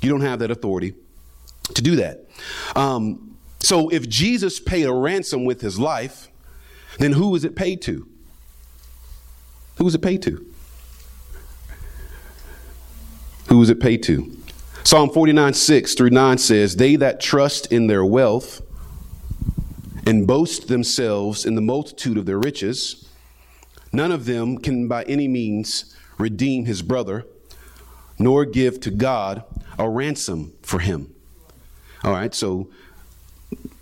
You 0.00 0.10
don't 0.10 0.20
have 0.20 0.38
that 0.38 0.52
authority 0.52 0.94
to 1.74 1.82
do 1.82 1.96
that. 1.96 2.28
Um, 2.74 3.36
so 3.60 3.88
if 3.88 4.08
Jesus 4.08 4.60
paid 4.60 4.84
a 4.84 4.92
ransom 4.92 5.44
with 5.44 5.60
his 5.60 5.78
life, 5.78 6.28
then 6.98 7.12
who 7.12 7.30
was 7.30 7.44
it 7.44 7.56
paid 7.56 7.82
to? 7.82 8.08
Who 9.76 9.84
was 9.84 9.94
it 9.94 10.02
paid 10.02 10.22
to? 10.22 10.46
Who 13.48 13.58
was 13.58 13.70
it 13.70 13.80
paid 13.80 14.02
to? 14.04 14.36
Psalm 14.84 15.10
49, 15.10 15.52
6 15.54 15.94
through 15.94 16.10
9 16.10 16.38
says, 16.38 16.76
They 16.76 16.96
that 16.96 17.20
trust 17.20 17.72
in 17.72 17.86
their 17.86 18.04
wealth 18.04 18.62
and 20.06 20.26
boast 20.26 20.68
themselves 20.68 21.44
in 21.44 21.56
the 21.56 21.60
multitude 21.60 22.16
of 22.16 22.26
their 22.26 22.38
riches, 22.38 23.08
none 23.92 24.12
of 24.12 24.24
them 24.24 24.58
can 24.58 24.86
by 24.86 25.02
any 25.04 25.26
means 25.26 25.96
redeem 26.18 26.64
his 26.64 26.82
brother, 26.82 27.26
nor 28.18 28.44
give 28.44 28.78
to 28.80 28.90
God 28.90 29.42
a 29.78 29.88
ransom 29.88 30.52
for 30.62 30.78
him. 30.78 31.15
All 32.04 32.12
right, 32.12 32.34
so 32.34 32.68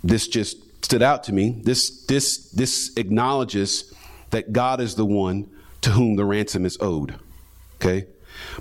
this 0.03 0.27
just 0.27 0.57
stood 0.83 1.01
out 1.01 1.23
to 1.25 1.33
me. 1.33 1.61
This 1.63 2.05
this 2.05 2.49
this 2.51 2.91
acknowledges 2.95 3.93
that 4.29 4.53
God 4.53 4.79
is 4.79 4.95
the 4.95 5.05
one 5.05 5.49
to 5.81 5.91
whom 5.91 6.15
the 6.15 6.25
ransom 6.25 6.65
is 6.65 6.77
owed. 6.79 7.15
Okay? 7.75 8.07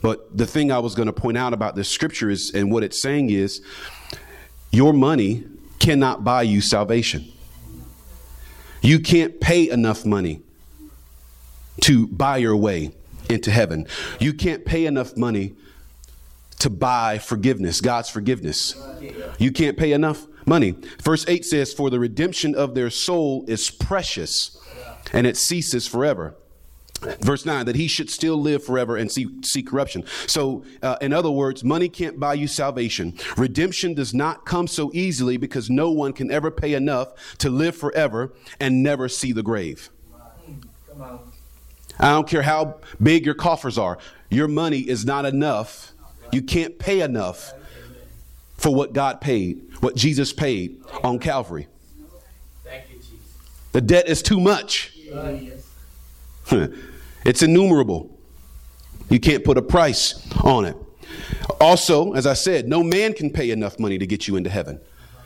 But 0.02 0.36
the 0.36 0.46
thing 0.46 0.70
I 0.70 0.78
was 0.78 0.94
going 0.94 1.06
to 1.06 1.12
point 1.12 1.36
out 1.36 1.52
about 1.52 1.74
this 1.74 1.88
scripture 1.88 2.30
is 2.30 2.52
and 2.54 2.70
what 2.70 2.84
it's 2.84 3.00
saying 3.00 3.30
is 3.30 3.60
your 4.70 4.92
money 4.92 5.44
cannot 5.78 6.24
buy 6.24 6.42
you 6.42 6.60
salvation. 6.60 7.30
You 8.82 9.00
can't 9.00 9.40
pay 9.40 9.68
enough 9.70 10.04
money 10.04 10.42
to 11.82 12.06
buy 12.06 12.36
your 12.38 12.56
way 12.56 12.92
into 13.28 13.50
heaven. 13.50 13.86
You 14.20 14.32
can't 14.34 14.64
pay 14.64 14.86
enough 14.86 15.16
money 15.16 15.54
to 16.58 16.70
buy 16.70 17.18
forgiveness, 17.18 17.80
God's 17.80 18.08
forgiveness. 18.08 18.74
You 19.38 19.52
can't 19.52 19.76
pay 19.76 19.92
enough 19.92 20.26
money. 20.46 20.74
Verse 21.02 21.24
8 21.28 21.44
says, 21.44 21.72
For 21.72 21.90
the 21.90 21.98
redemption 21.98 22.54
of 22.54 22.74
their 22.74 22.90
soul 22.90 23.44
is 23.48 23.70
precious 23.70 24.58
and 25.12 25.26
it 25.26 25.36
ceases 25.36 25.86
forever. 25.86 26.36
Verse 27.20 27.44
9, 27.44 27.66
that 27.66 27.76
he 27.76 27.86
should 27.86 28.08
still 28.08 28.40
live 28.40 28.64
forever 28.64 28.96
and 28.96 29.12
see, 29.12 29.28
see 29.42 29.62
corruption. 29.62 30.04
So, 30.26 30.64
uh, 30.82 30.96
in 31.02 31.12
other 31.12 31.30
words, 31.30 31.62
money 31.62 31.88
can't 31.88 32.18
buy 32.18 32.34
you 32.34 32.46
salvation. 32.46 33.18
Redemption 33.36 33.92
does 33.92 34.14
not 34.14 34.46
come 34.46 34.66
so 34.66 34.90
easily 34.94 35.36
because 35.36 35.68
no 35.68 35.90
one 35.90 36.14
can 36.14 36.30
ever 36.30 36.50
pay 36.50 36.72
enough 36.72 37.36
to 37.38 37.50
live 37.50 37.76
forever 37.76 38.32
and 38.58 38.82
never 38.82 39.08
see 39.08 39.32
the 39.32 39.42
grave. 39.42 39.90
I 41.98 42.10
don't 42.10 42.28
care 42.28 42.42
how 42.42 42.78
big 43.02 43.26
your 43.26 43.34
coffers 43.34 43.76
are, 43.76 43.98
your 44.30 44.48
money 44.48 44.80
is 44.80 45.04
not 45.04 45.26
enough 45.26 45.93
you 46.34 46.42
can't 46.42 46.78
pay 46.78 47.00
enough 47.00 47.52
for 48.56 48.74
what 48.74 48.92
God 48.92 49.20
paid, 49.20 49.62
what 49.80 49.94
Jesus 49.94 50.32
paid 50.32 50.82
on 51.02 51.18
Calvary. 51.18 51.68
The 53.72 53.80
debt 53.80 54.08
is 54.08 54.22
too 54.22 54.40
much. 54.40 54.96
it's 57.24 57.42
innumerable. 57.42 58.18
You 59.10 59.20
can't 59.20 59.44
put 59.44 59.58
a 59.58 59.62
price 59.62 60.28
on 60.42 60.64
it. 60.64 60.76
Also, 61.60 62.12
as 62.14 62.26
I 62.26 62.34
said, 62.34 62.68
no 62.68 62.82
man 62.82 63.12
can 63.12 63.30
pay 63.30 63.50
enough 63.50 63.78
money 63.78 63.98
to 63.98 64.06
get 64.06 64.26
you 64.26 64.36
into 64.36 64.50
heaven. 64.50 64.80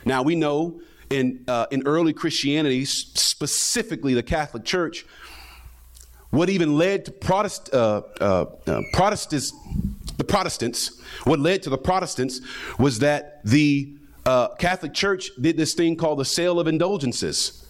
Now, 0.05 0.23
we 0.23 0.35
know 0.35 0.81
in, 1.11 1.45
uh, 1.49 1.67
in 1.71 1.87
early 1.87 2.13
Christianity, 2.13 2.85
specifically 2.85 4.15
the 4.15 4.23
Catholic 4.23 4.65
Church, 4.65 5.07
what 6.31 6.51
even 6.51 6.77
led 6.77 7.05
to 7.07 7.13
Protest, 7.13 7.73
uh, 7.73 8.03
uh, 8.21 8.47
uh 8.67 8.83
Protestants, 8.93 9.53
the 10.19 10.25
Protestants, 10.25 11.01
what 11.25 11.39
led 11.39 11.63
to 11.63 11.71
the 11.71 11.79
Protestants 11.79 12.41
was 12.79 12.99
that 12.99 13.41
the 13.45 13.97
uh, 14.27 14.49
Catholic 14.57 14.93
Church 14.93 15.31
did 15.41 15.57
this 15.57 15.75
thing 15.75 15.97
called 15.97 16.19
the 16.19 16.25
sale 16.25 16.61
of 16.61 16.67
indulgences. 16.67 17.67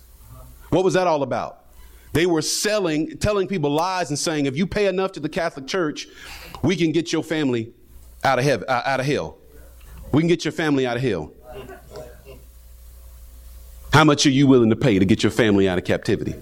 What 0.71 0.83
was 0.83 0.95
that 0.95 1.07
all 1.07 1.23
about? 1.23 1.67
They 2.15 2.25
were 2.27 2.43
selling, 2.43 3.19
telling 3.19 3.49
people 3.49 3.71
lies 3.71 4.09
and 4.09 4.19
saying, 4.19 4.47
if 4.47 4.57
you 4.57 4.67
pay 4.67 4.87
enough 4.87 5.13
to 5.13 5.21
the 5.21 5.29
Catholic 5.29 5.67
Church, 5.67 6.09
we 6.63 6.75
can 6.75 6.91
get 6.91 7.13
your 7.13 7.23
family 7.23 7.73
out 8.25 8.39
of 8.39 8.45
heaven, 8.45 8.67
uh, 8.67 8.83
out 8.85 8.99
of 8.99 9.07
hell. 9.07 9.37
We 10.11 10.23
can 10.23 10.29
get 10.29 10.45
your 10.45 10.53
family 10.53 10.87
out 10.87 10.97
of 10.97 11.03
hell. 11.03 11.33
How 13.93 14.05
much 14.05 14.27
are 14.27 14.31
you 14.31 14.47
willing 14.47 14.71
to 14.71 14.77
pay 14.77 14.99
to 14.99 15.05
get 15.05 15.23
your 15.23 15.33
family 15.33 15.69
out 15.69 15.77
of 15.77 15.85
captivity? 15.85 16.35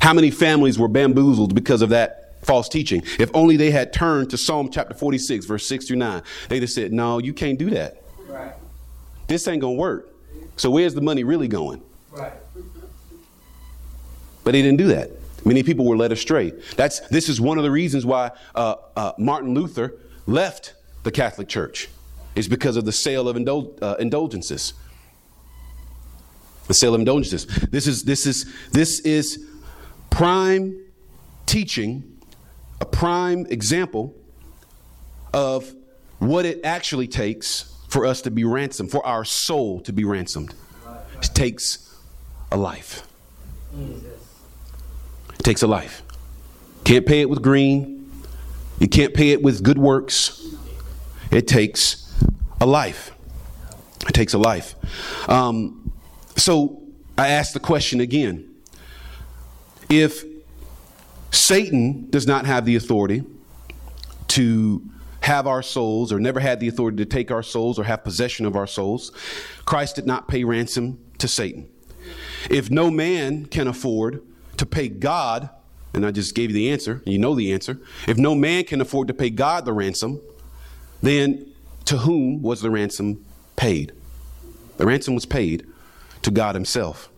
How 0.00 0.14
many 0.14 0.30
families 0.30 0.78
were 0.78 0.88
bamboozled 0.88 1.54
because 1.54 1.82
of 1.82 1.90
that 1.90 2.29
false 2.42 2.68
teaching. 2.68 3.02
If 3.18 3.30
only 3.34 3.56
they 3.56 3.70
had 3.70 3.92
turned 3.92 4.30
to 4.30 4.38
Psalm 4.38 4.70
chapter 4.70 4.94
46, 4.94 5.46
verse 5.46 5.66
6 5.66 5.86
through 5.86 5.96
9, 5.96 6.22
they'd 6.48 6.62
have 6.62 6.70
said, 6.70 6.92
No, 6.92 7.18
you 7.18 7.32
can't 7.32 7.58
do 7.58 7.70
that. 7.70 8.02
Right. 8.26 8.52
This 9.26 9.46
ain't 9.48 9.60
going 9.60 9.76
to 9.76 9.80
work. 9.80 10.10
So 10.56 10.70
where's 10.70 10.94
the 10.94 11.00
money 11.00 11.24
really 11.24 11.48
going? 11.48 11.82
Right. 12.10 12.32
But 14.44 14.52
they 14.52 14.62
didn't 14.62 14.78
do 14.78 14.88
that. 14.88 15.10
Many 15.44 15.62
people 15.62 15.86
were 15.86 15.96
led 15.96 16.12
astray. 16.12 16.52
That's, 16.76 17.00
this 17.08 17.28
is 17.28 17.40
one 17.40 17.56
of 17.56 17.64
the 17.64 17.70
reasons 17.70 18.04
why 18.04 18.32
uh, 18.54 18.76
uh, 18.96 19.12
Martin 19.16 19.54
Luther 19.54 19.94
left 20.26 20.74
the 21.02 21.10
Catholic 21.10 21.48
Church, 21.48 21.88
is 22.34 22.46
because 22.46 22.76
of 22.76 22.84
the 22.84 22.92
sale 22.92 23.28
of 23.28 23.36
indul- 23.36 23.80
uh, 23.82 23.96
indulgences. 23.98 24.74
The 26.68 26.74
sale 26.74 26.94
of 26.94 27.00
indulgences. 27.00 27.46
This 27.46 27.86
is, 27.86 28.04
this 28.04 28.26
is, 28.26 28.52
this 28.70 29.00
is 29.00 29.46
prime 30.10 30.78
teaching 31.46 32.19
a 32.80 32.84
prime 32.84 33.46
example 33.46 34.14
of 35.32 35.74
what 36.18 36.44
it 36.44 36.60
actually 36.64 37.08
takes 37.08 37.74
for 37.88 38.06
us 38.06 38.22
to 38.22 38.30
be 38.30 38.44
ransomed, 38.44 38.90
for 38.90 39.04
our 39.06 39.24
soul 39.24 39.80
to 39.80 39.92
be 39.92 40.04
ransomed. 40.04 40.54
It 41.22 41.30
takes 41.34 41.94
a 42.52 42.56
life. 42.56 43.06
It 43.74 45.42
takes 45.42 45.62
a 45.62 45.66
life. 45.66 46.02
Can't 46.84 47.06
pay 47.06 47.20
it 47.20 47.28
with 47.28 47.42
green. 47.42 48.10
You 48.78 48.88
can't 48.88 49.12
pay 49.12 49.30
it 49.30 49.42
with 49.42 49.62
good 49.62 49.78
works. 49.78 50.46
It 51.30 51.46
takes 51.46 52.14
a 52.60 52.66
life. 52.66 53.12
It 54.08 54.12
takes 54.12 54.34
a 54.34 54.38
life. 54.38 54.74
Um, 55.28 55.92
so 56.36 56.82
I 57.18 57.28
ask 57.28 57.52
the 57.52 57.60
question 57.60 58.00
again. 58.00 58.48
If 59.88 60.24
Satan 61.30 62.08
does 62.10 62.26
not 62.26 62.46
have 62.46 62.64
the 62.64 62.76
authority 62.76 63.24
to 64.28 64.82
have 65.20 65.46
our 65.46 65.62
souls 65.62 66.12
or 66.12 66.18
never 66.18 66.40
had 66.40 66.60
the 66.60 66.68
authority 66.68 66.96
to 66.96 67.04
take 67.04 67.30
our 67.30 67.42
souls 67.42 67.78
or 67.78 67.84
have 67.84 68.02
possession 68.02 68.46
of 68.46 68.56
our 68.56 68.66
souls. 68.66 69.12
Christ 69.64 69.96
did 69.96 70.06
not 70.06 70.28
pay 70.28 70.44
ransom 70.44 70.98
to 71.18 71.28
Satan. 71.28 71.68
If 72.48 72.70
no 72.70 72.90
man 72.90 73.46
can 73.46 73.68
afford 73.68 74.22
to 74.56 74.66
pay 74.66 74.88
God, 74.88 75.50
and 75.92 76.06
I 76.06 76.10
just 76.10 76.34
gave 76.34 76.50
you 76.50 76.54
the 76.54 76.70
answer, 76.70 77.02
you 77.04 77.18
know 77.18 77.34
the 77.34 77.52
answer. 77.52 77.80
If 78.08 78.16
no 78.16 78.34
man 78.34 78.64
can 78.64 78.80
afford 78.80 79.08
to 79.08 79.14
pay 79.14 79.30
God 79.30 79.64
the 79.64 79.72
ransom, 79.72 80.20
then 81.02 81.52
to 81.86 81.98
whom 81.98 82.42
was 82.42 82.60
the 82.60 82.70
ransom 82.70 83.24
paid? 83.56 83.92
The 84.78 84.86
ransom 84.86 85.14
was 85.14 85.26
paid 85.26 85.66
to 86.22 86.30
God 86.30 86.54
Himself. 86.54 87.10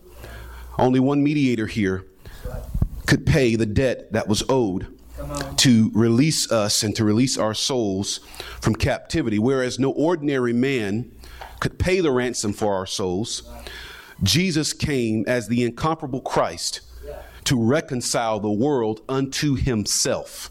Only 0.77 0.99
one 0.99 1.23
mediator 1.23 1.67
here 1.67 2.05
could 3.13 3.27
pay 3.27 3.55
the 3.55 3.67
debt 3.67 4.11
that 4.11 4.27
was 4.27 4.41
owed 4.49 4.87
to 5.55 5.91
release 5.93 6.51
us 6.51 6.81
and 6.81 6.95
to 6.95 7.03
release 7.03 7.37
our 7.37 7.53
souls 7.53 8.21
from 8.59 8.73
captivity, 8.73 9.37
whereas 9.37 9.77
no 9.77 9.91
ordinary 9.91 10.51
man 10.51 11.11
could 11.59 11.77
pay 11.77 11.99
the 11.99 12.09
ransom 12.09 12.51
for 12.51 12.73
our 12.73 12.87
souls. 12.87 13.47
Jesus 14.23 14.73
came 14.73 15.25
as 15.27 15.47
the 15.47 15.63
incomparable 15.63 16.21
Christ 16.21 16.81
to 17.43 17.63
reconcile 17.63 18.39
the 18.39 18.49
world 18.49 19.01
unto 19.07 19.53
himself. 19.53 20.49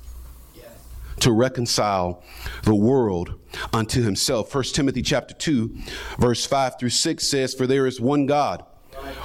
To 1.18 1.32
reconcile 1.32 2.22
the 2.62 2.76
world 2.76 3.40
unto 3.72 4.04
himself. 4.04 4.54
1 4.54 4.62
Timothy 4.66 5.02
chapter 5.02 5.34
2, 5.34 5.78
verse 6.20 6.46
5 6.46 6.78
through 6.78 6.90
6 6.90 7.28
says, 7.28 7.54
For 7.54 7.66
there 7.66 7.88
is 7.88 8.00
one 8.00 8.26
God, 8.26 8.64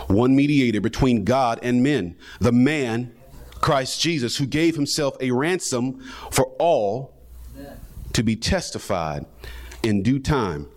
one 0.08 0.36
mediator 0.36 0.82
between 0.82 1.24
God 1.24 1.60
and 1.62 1.84
men, 1.84 2.16
the 2.40 2.52
man 2.52 3.14
Christ 3.68 4.00
Jesus, 4.00 4.38
who 4.38 4.46
gave 4.46 4.76
himself 4.76 5.18
a 5.20 5.32
ransom 5.32 6.00
for 6.32 6.46
all 6.58 7.14
to 8.14 8.24
be 8.24 8.34
testified 8.34 9.26
in 9.84 10.02
due 10.02 10.20
time. 10.20 10.70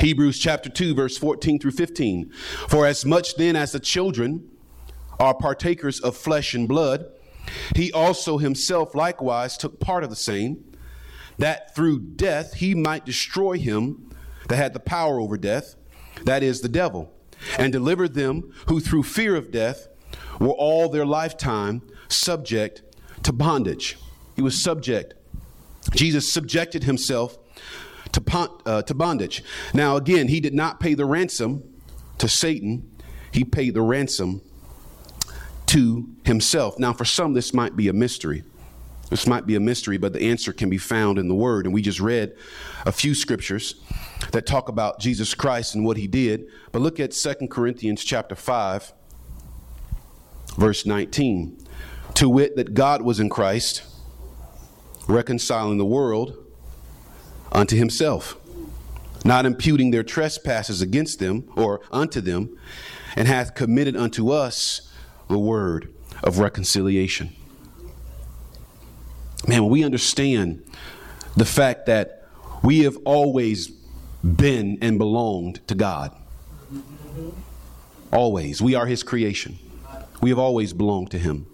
Hebrews 0.00 0.38
chapter 0.38 0.70
2, 0.70 0.94
verse 0.94 1.18
14 1.18 1.58
through 1.58 1.72
15. 1.72 2.30
For 2.68 2.86
as 2.86 3.04
much 3.04 3.34
then 3.34 3.56
as 3.56 3.72
the 3.72 3.80
children 3.80 4.48
are 5.18 5.34
partakers 5.34 5.98
of 5.98 6.16
flesh 6.16 6.54
and 6.54 6.68
blood, 6.68 7.06
he 7.74 7.92
also 7.92 8.38
himself 8.38 8.94
likewise 8.94 9.56
took 9.56 9.80
part 9.80 10.04
of 10.04 10.10
the 10.10 10.14
same, 10.14 10.62
that 11.38 11.74
through 11.74 11.98
death 11.98 12.54
he 12.54 12.72
might 12.72 13.04
destroy 13.04 13.58
him 13.58 14.14
that 14.46 14.54
had 14.54 14.74
the 14.74 14.78
power 14.78 15.18
over 15.18 15.36
death, 15.36 15.74
that 16.22 16.44
is, 16.44 16.60
the 16.60 16.68
devil, 16.68 17.12
and 17.58 17.72
deliver 17.72 18.06
them 18.06 18.54
who 18.68 18.78
through 18.78 19.02
fear 19.02 19.34
of 19.34 19.50
death 19.50 19.88
were 20.38 20.50
all 20.50 20.88
their 20.88 21.04
lifetime 21.04 21.82
subject 22.08 22.82
to 23.22 23.32
bondage. 23.32 23.96
He 24.34 24.42
was 24.42 24.62
subject. 24.62 25.14
Jesus 25.94 26.32
subjected 26.32 26.84
himself 26.84 27.38
to, 28.12 28.50
uh, 28.66 28.82
to 28.82 28.94
bondage. 28.94 29.42
Now, 29.72 29.96
again, 29.96 30.28
he 30.28 30.40
did 30.40 30.54
not 30.54 30.80
pay 30.80 30.94
the 30.94 31.04
ransom 31.04 31.62
to 32.18 32.28
Satan, 32.28 32.90
he 33.30 33.44
paid 33.44 33.74
the 33.74 33.82
ransom 33.82 34.40
to 35.66 36.08
himself. 36.24 36.78
Now, 36.78 36.92
for 36.92 37.04
some, 37.04 37.34
this 37.34 37.52
might 37.52 37.76
be 37.76 37.88
a 37.88 37.92
mystery. 37.92 38.42
This 39.10 39.26
might 39.26 39.46
be 39.46 39.54
a 39.54 39.60
mystery, 39.60 39.98
but 39.98 40.12
the 40.12 40.22
answer 40.22 40.52
can 40.52 40.68
be 40.68 40.78
found 40.78 41.18
in 41.18 41.28
the 41.28 41.34
Word. 41.34 41.64
And 41.66 41.74
we 41.74 41.82
just 41.82 42.00
read 42.00 42.34
a 42.84 42.92
few 42.92 43.14
scriptures 43.14 43.76
that 44.32 44.46
talk 44.46 44.68
about 44.68 44.98
Jesus 44.98 45.34
Christ 45.34 45.74
and 45.74 45.84
what 45.84 45.96
he 45.96 46.06
did. 46.06 46.46
But 46.72 46.82
look 46.82 46.98
at 46.98 47.14
Second 47.14 47.50
Corinthians 47.50 48.02
chapter 48.02 48.34
5, 48.34 48.92
verse 50.56 50.86
19. 50.86 51.65
To 52.16 52.30
wit, 52.30 52.56
that 52.56 52.72
God 52.72 53.02
was 53.02 53.20
in 53.20 53.28
Christ, 53.28 53.82
reconciling 55.06 55.76
the 55.76 55.84
world 55.84 56.34
unto 57.52 57.76
himself, 57.76 58.36
not 59.22 59.44
imputing 59.44 59.90
their 59.90 60.02
trespasses 60.02 60.80
against 60.80 61.18
them 61.18 61.44
or 61.56 61.82
unto 61.92 62.22
them, 62.22 62.58
and 63.16 63.28
hath 63.28 63.54
committed 63.54 63.96
unto 63.96 64.30
us 64.30 64.90
the 65.28 65.38
word 65.38 65.92
of 66.24 66.38
reconciliation. 66.38 67.36
Man, 69.46 69.64
when 69.64 69.70
we 69.70 69.84
understand 69.84 70.64
the 71.36 71.44
fact 71.44 71.84
that 71.84 72.28
we 72.62 72.80
have 72.80 72.96
always 73.04 73.68
been 74.24 74.78
and 74.80 74.96
belonged 74.96 75.66
to 75.68 75.74
God, 75.74 76.16
always, 78.10 78.62
we 78.62 78.74
are 78.74 78.86
His 78.86 79.02
creation. 79.02 79.58
We 80.22 80.30
have 80.30 80.38
always 80.38 80.72
belonged 80.72 81.10
to 81.10 81.18
Him. 81.18 81.46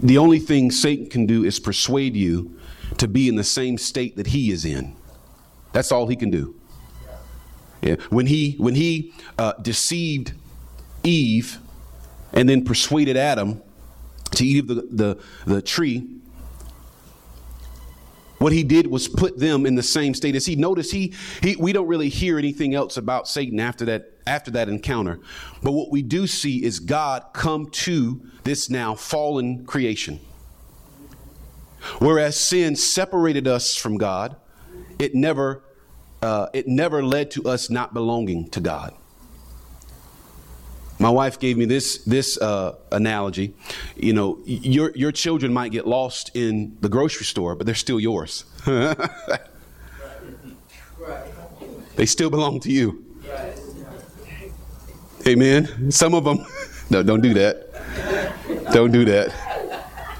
The 0.00 0.18
only 0.18 0.38
thing 0.38 0.70
Satan 0.70 1.08
can 1.08 1.26
do 1.26 1.44
is 1.44 1.60
persuade 1.60 2.16
you 2.16 2.56
to 2.98 3.08
be 3.08 3.28
in 3.28 3.36
the 3.36 3.44
same 3.44 3.78
state 3.78 4.16
that 4.16 4.28
he 4.28 4.50
is 4.50 4.64
in. 4.64 4.96
That's 5.72 5.92
all 5.92 6.06
he 6.06 6.16
can 6.16 6.30
do. 6.30 6.54
Yeah. 7.82 7.96
When 8.10 8.26
he 8.26 8.52
when 8.58 8.74
he 8.74 9.12
uh, 9.38 9.54
deceived 9.54 10.34
Eve 11.02 11.58
and 12.32 12.48
then 12.48 12.64
persuaded 12.64 13.16
Adam 13.16 13.60
to 14.32 14.46
eat 14.46 14.60
of 14.60 14.68
the, 14.68 14.74
the, 14.90 15.18
the 15.46 15.62
tree, 15.62 16.08
what 18.42 18.52
he 18.52 18.64
did 18.64 18.88
was 18.88 19.06
put 19.06 19.38
them 19.38 19.64
in 19.66 19.76
the 19.76 19.82
same 19.82 20.14
state 20.14 20.34
as 20.34 20.44
he. 20.44 20.56
Notice 20.56 20.90
he, 20.90 21.14
he 21.40 21.54
we 21.54 21.72
don't 21.72 21.86
really 21.86 22.08
hear 22.08 22.38
anything 22.38 22.74
else 22.74 22.96
about 22.96 23.28
Satan 23.28 23.60
after 23.60 23.84
that 23.84 24.10
after 24.26 24.50
that 24.50 24.68
encounter. 24.68 25.20
But 25.62 25.72
what 25.72 25.92
we 25.92 26.02
do 26.02 26.26
see 26.26 26.64
is 26.64 26.80
God 26.80 27.26
come 27.32 27.70
to 27.70 28.20
this 28.42 28.68
now 28.68 28.96
fallen 28.96 29.64
creation. 29.64 30.18
Whereas 31.98 32.38
sin 32.38 32.74
separated 32.74 33.46
us 33.46 33.76
from 33.76 33.96
God, 33.96 34.36
it 34.98 35.14
never 35.14 35.62
uh, 36.20 36.48
it 36.52 36.66
never 36.66 37.04
led 37.04 37.30
to 37.32 37.44
us 37.44 37.70
not 37.70 37.94
belonging 37.94 38.50
to 38.50 38.60
God. 38.60 38.92
My 41.02 41.10
wife 41.10 41.38
gave 41.40 41.58
me 41.58 41.64
this 41.64 41.98
this 42.04 42.40
uh, 42.40 42.76
analogy. 42.92 43.54
You 43.96 44.12
know, 44.12 44.38
your 44.46 44.92
your 44.94 45.10
children 45.10 45.52
might 45.52 45.72
get 45.72 45.84
lost 45.84 46.30
in 46.32 46.76
the 46.80 46.88
grocery 46.88 47.26
store, 47.26 47.56
but 47.56 47.66
they're 47.66 47.74
still 47.74 47.98
yours. 47.98 48.44
they 51.96 52.06
still 52.06 52.30
belong 52.30 52.60
to 52.60 52.70
you. 52.70 53.04
Amen. 55.26 55.90
Some 55.90 56.14
of 56.14 56.22
them. 56.24 56.46
No, 56.90 57.02
don't 57.02 57.22
do 57.22 57.32
that. 57.32 57.72
Don't 58.74 58.92
do 58.92 59.06
that. 59.06 59.28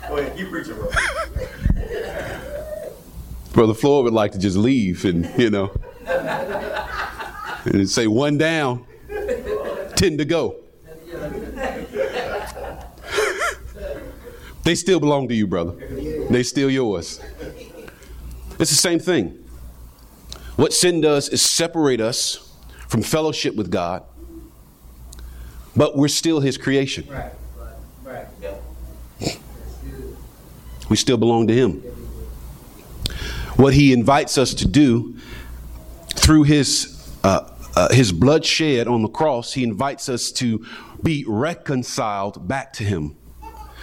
Go 0.08 0.16
ahead, 0.16 0.38
you 0.38 0.46
preach 0.46 0.68
bro. 0.68 0.88
Brother 3.52 3.74
Floyd 3.74 4.04
would 4.04 4.14
like 4.14 4.32
to 4.32 4.38
just 4.38 4.56
leave 4.56 5.04
and 5.04 5.30
you 5.36 5.50
know, 5.50 5.70
and 7.66 7.90
say 7.90 8.06
one 8.06 8.38
down, 8.38 8.86
ten 9.96 10.16
to 10.16 10.24
go. 10.24 10.62
They 14.64 14.74
still 14.76 15.00
belong 15.00 15.28
to 15.28 15.34
you, 15.34 15.46
brother. 15.46 15.72
They 16.30 16.42
still 16.42 16.70
yours. 16.70 17.20
It's 18.58 18.70
the 18.70 18.76
same 18.76 18.98
thing. 19.00 19.38
What 20.56 20.72
sin 20.72 21.00
does 21.00 21.28
is 21.28 21.42
separate 21.56 22.00
us 22.00 22.54
from 22.86 23.02
fellowship 23.02 23.56
with 23.56 23.70
God, 23.70 24.04
but 25.74 25.96
we're 25.96 26.08
still 26.08 26.40
His 26.40 26.58
creation. 26.58 27.08
Right, 27.08 27.32
right, 28.04 28.26
right. 29.20 29.38
We 30.88 30.96
still 30.96 31.16
belong 31.16 31.48
to 31.48 31.54
Him. 31.54 31.80
What 33.56 33.74
He 33.74 33.92
invites 33.92 34.38
us 34.38 34.54
to 34.54 34.68
do 34.68 35.16
through 36.14 36.44
His 36.44 37.10
uh, 37.24 37.48
uh, 37.74 37.92
His 37.92 38.12
blood 38.12 38.44
shed 38.44 38.86
on 38.86 39.02
the 39.02 39.08
cross, 39.08 39.54
He 39.54 39.64
invites 39.64 40.08
us 40.08 40.30
to 40.32 40.64
be 41.02 41.24
reconciled 41.26 42.46
back 42.46 42.74
to 42.74 42.84
Him 42.84 43.16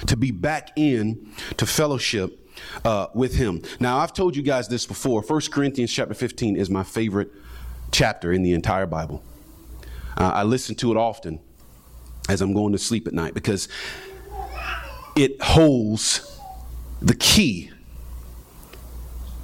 to 0.10 0.18
be 0.18 0.32
back 0.32 0.72
in 0.76 1.32
to 1.58 1.68
fellowship 1.68 2.50
uh, 2.84 3.08
with 3.14 3.36
him. 3.36 3.62
Now, 3.80 4.00
I've 4.00 4.12
told 4.12 4.36
you 4.36 4.42
guys 4.42 4.68
this 4.68 4.88
before. 4.88 5.22
1 5.22 5.42
Corinthians 5.52 5.94
chapter 5.94 6.16
15 6.16 6.58
is 6.58 6.68
my 6.70 6.84
favorite 6.84 7.32
chapter 7.92 8.34
in 8.34 8.42
the 8.42 8.54
entire 8.54 8.88
Bible. 8.88 9.24
Uh, 10.18 10.32
I 10.34 10.44
listen 10.44 10.76
to 10.78 10.92
it 10.92 10.98
often 10.98 11.40
as 12.28 12.42
I'm 12.42 12.54
going 12.54 12.72
to 12.74 12.80
sleep 12.80 13.08
at 13.08 13.14
night 13.14 13.36
because 13.36 13.70
it 15.16 15.40
holds 15.42 16.40
the 17.02 17.16
key 17.16 17.72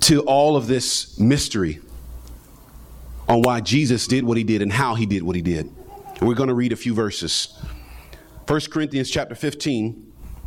to 0.02 0.22
all 0.22 0.58
of 0.58 0.66
this 0.66 1.20
mystery 1.20 1.80
on 3.28 3.44
why 3.44 3.62
Jesus 3.62 4.08
did 4.08 4.24
what 4.24 4.38
he 4.38 4.44
did 4.44 4.64
and 4.64 4.72
how 4.72 4.96
he 4.96 5.06
did 5.06 5.22
what 5.22 5.36
he 5.36 5.44
did. 5.44 5.72
We're 6.22 6.34
going 6.34 6.50
to 6.50 6.56
read 6.56 6.74
a 6.74 6.76
few 6.76 6.96
verses. 6.96 7.56
1 8.48 8.62
Corinthians 8.72 9.12
chapter 9.12 9.36
15 9.36 10.05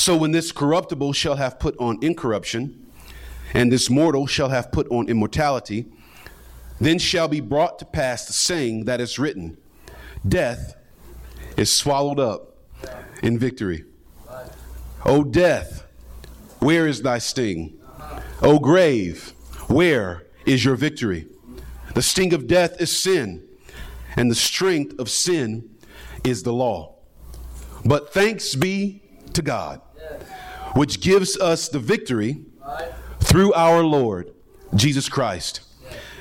So 0.00 0.16
when 0.16 0.30
this 0.30 0.50
corruptible 0.50 1.12
shall 1.12 1.36
have 1.36 1.58
put 1.58 1.76
on 1.78 1.98
incorruption, 2.00 2.86
and 3.52 3.70
this 3.70 3.90
mortal 3.90 4.26
shall 4.26 4.48
have 4.48 4.72
put 4.72 4.88
on 4.90 5.10
immortality, 5.10 5.84
then 6.80 6.98
shall 6.98 7.28
be 7.28 7.40
brought 7.40 7.78
to 7.80 7.84
pass 7.84 8.24
the 8.24 8.32
saying 8.32 8.86
that 8.86 8.98
is 8.98 9.18
written 9.18 9.58
Death 10.26 10.74
is 11.58 11.76
swallowed 11.76 12.18
up 12.18 12.56
in 13.22 13.38
victory. 13.38 13.84
O 15.04 15.22
death, 15.22 15.86
where 16.60 16.86
is 16.86 17.02
thy 17.02 17.18
sting? 17.18 17.78
O 18.40 18.58
grave, 18.58 19.34
where 19.66 20.26
is 20.46 20.64
your 20.64 20.76
victory? 20.76 21.26
The 21.92 22.00
sting 22.00 22.32
of 22.32 22.46
death 22.46 22.80
is 22.80 23.02
sin, 23.02 23.46
and 24.16 24.30
the 24.30 24.34
strength 24.34 24.98
of 24.98 25.10
sin 25.10 25.68
is 26.24 26.42
the 26.42 26.54
law. 26.54 26.94
But 27.84 28.14
thanks 28.14 28.54
be 28.54 29.02
to 29.34 29.42
God, 29.42 29.82
which 30.74 31.00
gives 31.00 31.36
us 31.38 31.68
the 31.68 31.78
victory 31.78 32.44
through 33.20 33.52
our 33.54 33.82
Lord 33.82 34.32
Jesus 34.74 35.08
Christ. 35.08 35.60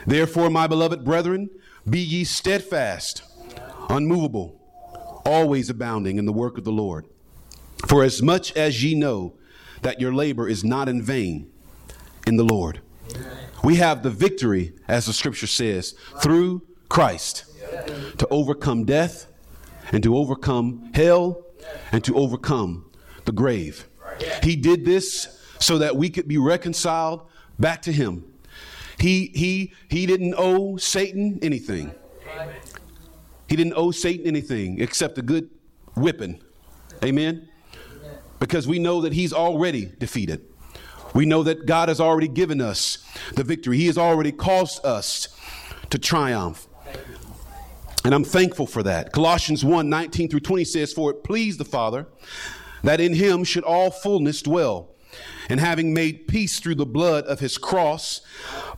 Therefore, 0.06 0.50
my 0.50 0.68
beloved 0.68 1.04
brethren, 1.04 1.50
be 1.88 2.00
ye 2.00 2.24
steadfast, 2.24 3.24
unmovable, 3.90 4.60
always 5.26 5.70
abounding 5.70 6.18
in 6.18 6.26
the 6.26 6.34
work 6.34 6.58
of 6.58 6.64
the 6.64 6.72
Lord. 6.72 7.06
For 7.88 8.04
as 8.04 8.22
much 8.22 8.52
as 8.56 8.84
ye 8.84 8.96
know 8.96 9.36
that 9.82 10.02
your 10.02 10.14
labor 10.14 10.48
is 10.48 10.64
not 10.64 10.90
in 10.90 11.02
vain 11.02 11.52
in 12.28 12.38
the 12.38 12.44
Lord. 12.44 12.82
We 13.64 13.76
have 13.76 14.04
the 14.04 14.10
victory, 14.10 14.74
as 14.88 15.06
the 15.06 15.14
scripture 15.14 15.48
says, 15.48 15.96
through 16.22 16.64
Christ 16.90 17.46
to 18.18 18.28
overcome 18.30 18.86
death 18.86 19.28
and 19.92 20.04
to 20.04 20.16
overcome 20.18 20.92
hell 20.94 21.46
and 21.92 22.04
to 22.04 22.16
overcome 22.16 22.90
the 23.26 23.32
grave. 23.32 23.88
He 24.44 24.56
did 24.56 24.86
this 24.86 25.40
so 25.60 25.78
that 25.78 25.96
we 25.96 26.10
could 26.10 26.28
be 26.28 26.38
reconciled 26.38 27.28
back 27.58 27.82
to 27.84 27.92
him. 27.92 28.26
He 29.00 29.32
he 29.34 29.74
he 29.90 30.06
didn't 30.06 30.36
owe 30.38 30.78
Satan 30.78 31.40
anything. 31.42 31.94
He 33.48 33.56
didn't 33.56 33.74
owe 33.76 33.92
Satan 33.92 34.28
anything 34.28 34.80
except 34.80 35.18
a 35.18 35.22
good 35.22 35.50
whipping. 35.96 36.42
Amen. 37.04 37.48
Because 38.40 38.68
we 38.68 38.80
know 38.80 39.02
that 39.02 39.14
he's 39.14 39.34
already 39.34 39.92
defeated. 39.98 40.46
We 41.14 41.26
know 41.26 41.44
that 41.44 41.66
God 41.66 41.90
has 41.90 42.00
already 42.00 42.28
given 42.28 42.62
us 42.62 43.00
the 43.36 43.44
victory. 43.44 43.78
He 43.78 43.88
has 43.88 43.98
already 43.98 44.32
caused 44.32 44.86
us 44.86 45.30
to 45.90 45.98
triumph. 45.98 46.68
And 48.06 48.14
I'm 48.14 48.24
thankful 48.24 48.66
for 48.66 48.84
that. 48.84 49.12
Colossians 49.12 49.66
1 49.66 49.90
19 49.90 50.30
through 50.30 50.40
20 50.42 50.64
says, 50.64 50.94
For 50.94 51.12
it 51.12 51.24
pleased 51.24 51.60
the 51.60 51.66
Father 51.66 52.08
that 52.84 53.00
in 53.00 53.14
him 53.14 53.44
should 53.44 53.64
all 53.64 53.92
fullness 53.92 54.42
dwell, 54.42 54.90
and 55.50 55.60
having 55.60 55.94
made 55.94 56.28
peace 56.28 56.60
through 56.60 56.76
the 56.76 56.86
blood 56.86 57.26
of 57.26 57.40
his 57.40 57.58
cross, 57.58 58.22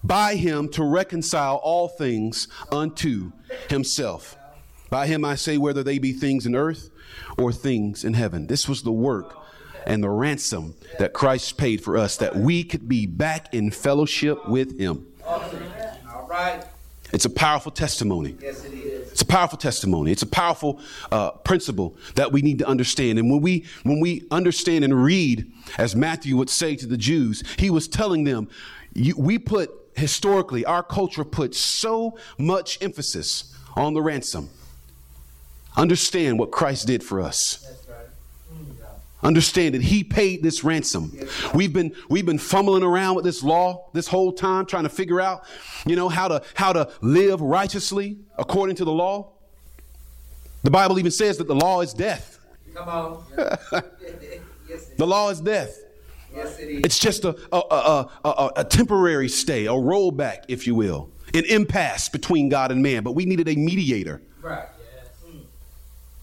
by 0.04 0.36
him 0.36 0.70
to 0.70 0.84
reconcile 0.84 1.58
all 1.58 1.88
things 1.88 2.48
unto 2.72 3.32
himself. 3.70 4.38
By 4.90 5.08
him 5.08 5.24
I 5.24 5.36
say, 5.36 5.58
whether 5.58 5.84
they 5.84 6.00
be 6.00 6.14
things 6.14 6.46
in 6.46 6.56
earth 6.56 6.90
or 7.38 7.52
things 7.52 8.04
in 8.04 8.14
heaven. 8.14 8.48
This 8.48 8.68
was 8.68 8.84
the 8.84 8.92
work 8.92 9.38
and 9.86 10.04
the 10.04 10.10
ransom 10.10 10.76
that 11.00 11.14
Christ 11.14 11.58
paid 11.58 11.84
for 11.84 11.98
us, 11.98 12.18
that 12.18 12.36
we 12.36 12.64
could 12.64 12.88
be 12.88 13.06
back 13.06 13.54
in 13.54 13.72
fellowship 13.72 14.48
with 14.48 14.78
him. 14.80 15.08
All 15.26 16.28
right. 16.30 16.64
It's 17.14 17.26
a 17.26 17.30
powerful 17.30 17.72
testimony. 17.72 18.36
Yes, 18.40 18.64
it 18.64 18.74
is. 18.74 18.90
It's 19.22 19.30
a 19.30 19.34
powerful 19.34 19.60
testimony. 19.60 20.12
It's 20.12 20.24
a 20.24 20.28
powerful 20.28 20.80
uh, 21.12 21.30
principle 21.30 21.96
that 22.16 22.32
we 22.32 22.42
need 22.42 22.58
to 22.58 22.68
understand. 22.68 23.20
And 23.20 23.30
when 23.30 23.40
we 23.40 23.66
when 23.84 24.00
we 24.00 24.26
understand 24.32 24.84
and 24.84 25.04
read, 25.04 25.52
as 25.78 25.96
Matthew 25.96 26.36
would 26.38 26.50
say 26.50 26.76
to 26.78 26.88
the 26.88 26.98
Jews, 26.98 27.44
he 27.60 27.70
was 27.70 27.88
telling 27.88 28.24
them, 28.24 28.50
we 29.16 29.38
put 29.38 29.70
historically 29.96 30.66
our 30.66 30.82
culture 30.82 31.24
put 31.24 31.54
so 31.54 32.18
much 32.40 32.82
emphasis 32.82 33.56
on 33.76 33.94
the 33.94 34.02
ransom. 34.02 34.50
Understand 35.78 36.40
what 36.40 36.50
Christ 36.50 36.88
did 36.88 37.04
for 37.04 37.22
us. 37.22 37.81
Understand 39.24 39.76
that 39.76 39.84
he 39.84 40.04
paid 40.04 40.42
this 40.42 40.64
ransom. 40.64 41.16
We've 41.54 41.72
been 41.72 41.94
we've 42.10 42.26
been 42.26 42.40
fumbling 42.40 42.84
around 42.84 43.16
with 43.16 43.26
this 43.26 43.44
law 43.44 43.90
this 43.94 44.08
whole 44.08 44.34
time 44.34 44.66
trying 44.66 44.84
to 44.84 44.90
figure 44.90 45.22
out, 45.22 45.44
you 45.86 45.96
know, 45.96 46.10
how 46.10 46.28
to 46.28 46.42
how 46.56 46.74
to 46.74 46.90
live 47.02 47.40
righteously 47.40 48.18
according 48.38 48.78
to 48.78 48.86
the 48.86 48.92
law. 48.92 49.32
The 50.64 50.72
Bible 50.72 50.98
even 50.98 51.12
says 51.12 51.38
that 51.38 51.48
the 51.48 51.56
law 51.56 51.82
is 51.82 51.94
death. 51.94 52.40
Come 52.74 52.90
on. 52.90 53.24
the 54.98 55.08
law 55.08 55.30
is 55.30 55.40
death. 55.40 55.78
Yes, 56.34 56.60
it 56.60 56.70
is. 56.70 56.82
It's 56.86 57.00
just 57.00 57.26
a, 57.26 57.36
a, 57.52 57.58
a, 57.58 58.10
a, 58.26 58.52
a 58.58 58.64
temporary 58.64 59.28
stay, 59.28 59.66
a 59.66 59.72
rollback, 59.72 60.46
if 60.48 60.66
you 60.66 60.76
will, 60.76 61.10
an 61.34 61.44
impasse 61.46 62.10
between 62.10 62.48
God 62.50 62.72
and 62.72 62.82
man. 62.82 63.04
But 63.04 63.12
we 63.12 63.26
needed 63.26 63.50
a 63.50 63.56
mediator 63.56 64.22
right. 64.42 64.68
yes. 64.80 65.08
Hmm. 65.26 65.40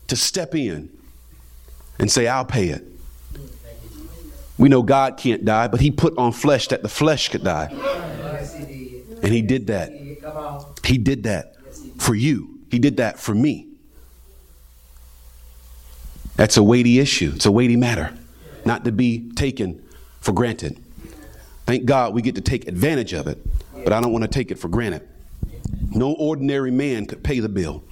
to 0.07 0.17
step 0.17 0.55
in 0.55 0.98
and 1.99 2.11
say, 2.11 2.27
I'll 2.27 2.45
pay 2.45 2.69
it. 2.69 2.85
We 4.57 4.69
know 4.69 4.83
God 4.83 5.17
can't 5.17 5.45
die, 5.45 5.69
but 5.69 5.81
He 5.81 5.91
put 5.91 6.17
on 6.19 6.33
flesh 6.33 6.69
that 6.69 6.83
the 6.83 6.89
flesh 6.89 7.29
could 7.29 7.45
die. 7.45 7.69
And 9.23 9.33
He 9.33 9.43
did 9.43 9.69
that. 9.69 9.93
He 10.85 10.99
did 10.99 11.25
that 11.25 11.55
for 11.99 12.15
you, 12.15 12.61
He 12.71 12.79
did 12.79 12.97
that 12.99 13.19
for 13.19 13.35
me. 13.35 13.67
That's 16.37 16.57
a 16.57 16.63
weighty 16.63 17.01
issue, 17.01 17.33
it's 17.35 17.47
a 17.47 17.53
weighty 17.53 17.77
matter, 17.77 18.17
not 18.65 18.85
to 18.85 18.93
be 18.93 19.31
taken 19.33 19.83
for 20.21 20.33
granted. 20.33 20.79
Thank 21.67 21.85
God 21.85 22.15
we 22.15 22.23
get 22.23 22.37
to 22.37 22.41
take 22.41 22.67
advantage 22.69 23.13
of 23.13 23.27
it, 23.27 23.45
but 23.85 23.93
I 23.93 24.01
don't 24.01 24.13
want 24.13 24.23
to 24.23 24.31
take 24.31 24.51
it 24.51 24.59
for 24.59 24.69
granted. 24.69 25.07
No 25.91 26.13
ordinary 26.15 26.71
man 26.71 27.07
could 27.07 27.23
pay 27.23 27.41
the 27.41 27.49
bill. 27.49 27.85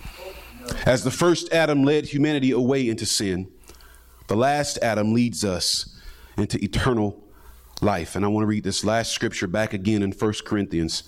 As 0.85 1.05
the 1.05 1.11
first 1.11 1.53
Adam 1.53 1.85
led 1.85 2.07
humanity 2.07 2.53
away 2.53 2.89
into 2.89 3.05
sin, 3.05 3.49
the 4.29 4.37
last 4.37 4.79
Adam 4.83 5.15
leads 5.15 5.45
us 5.45 5.97
into 6.37 6.63
eternal 6.63 7.23
life. 7.81 8.17
And 8.17 8.25
I 8.25 8.29
want 8.29 8.43
to 8.43 8.49
read 8.49 8.65
this 8.65 8.85
last 8.85 9.13
scripture 9.13 9.47
back 9.47 9.73
again 9.73 10.03
in 10.03 10.13
1 10.13 10.33
Corinthians 10.45 11.05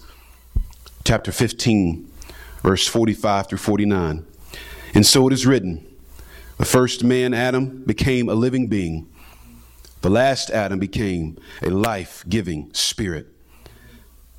chapter 1.04 1.32
15, 1.32 2.10
verse 2.62 2.86
45 2.86 3.48
through 3.48 3.58
49. 3.58 4.26
And 4.94 5.06
so 5.06 5.26
it 5.26 5.32
is 5.32 5.46
written 5.46 5.84
the 6.58 6.64
first 6.64 7.04
man, 7.04 7.34
Adam, 7.34 7.84
became 7.84 8.28
a 8.28 8.34
living 8.34 8.66
being. 8.66 9.08
The 10.00 10.10
last 10.10 10.50
Adam 10.50 10.78
became 10.78 11.38
a 11.62 11.70
life 11.70 12.24
giving 12.28 12.72
spirit. 12.74 13.28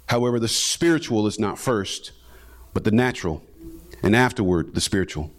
However, 0.07 0.39
the 0.39 0.47
spiritual 0.47 1.27
is 1.27 1.39
not 1.39 1.57
first, 1.57 2.11
but 2.73 2.83
the 2.83 2.91
natural, 2.91 3.41
and 4.03 4.15
afterward 4.15 4.73
the 4.73 4.81
spiritual. 4.81 5.31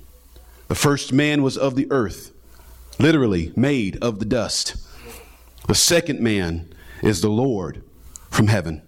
The 0.68 0.74
first 0.74 1.12
man 1.12 1.42
was 1.42 1.58
of 1.58 1.74
the 1.74 1.86
earth 1.90 2.32
literally 2.98 3.52
made 3.56 3.96
of 4.02 4.18
the 4.18 4.24
dust. 4.24 4.76
The 5.68 5.74
second 5.74 6.20
man 6.20 6.72
is 7.02 7.20
the 7.20 7.28
Lord 7.28 7.82
from 8.30 8.48
heaven. 8.48 8.82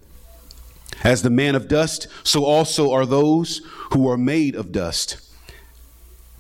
As 1.05 1.23
the 1.23 1.31
man 1.31 1.55
of 1.55 1.69
dust, 1.69 2.07
so 2.23 2.45
also 2.45 2.93
are 2.93 3.07
those 3.07 3.61
who 3.93 4.09
are 4.09 4.17
made 4.17 4.55
of 4.55 4.73
dust. 4.73 5.19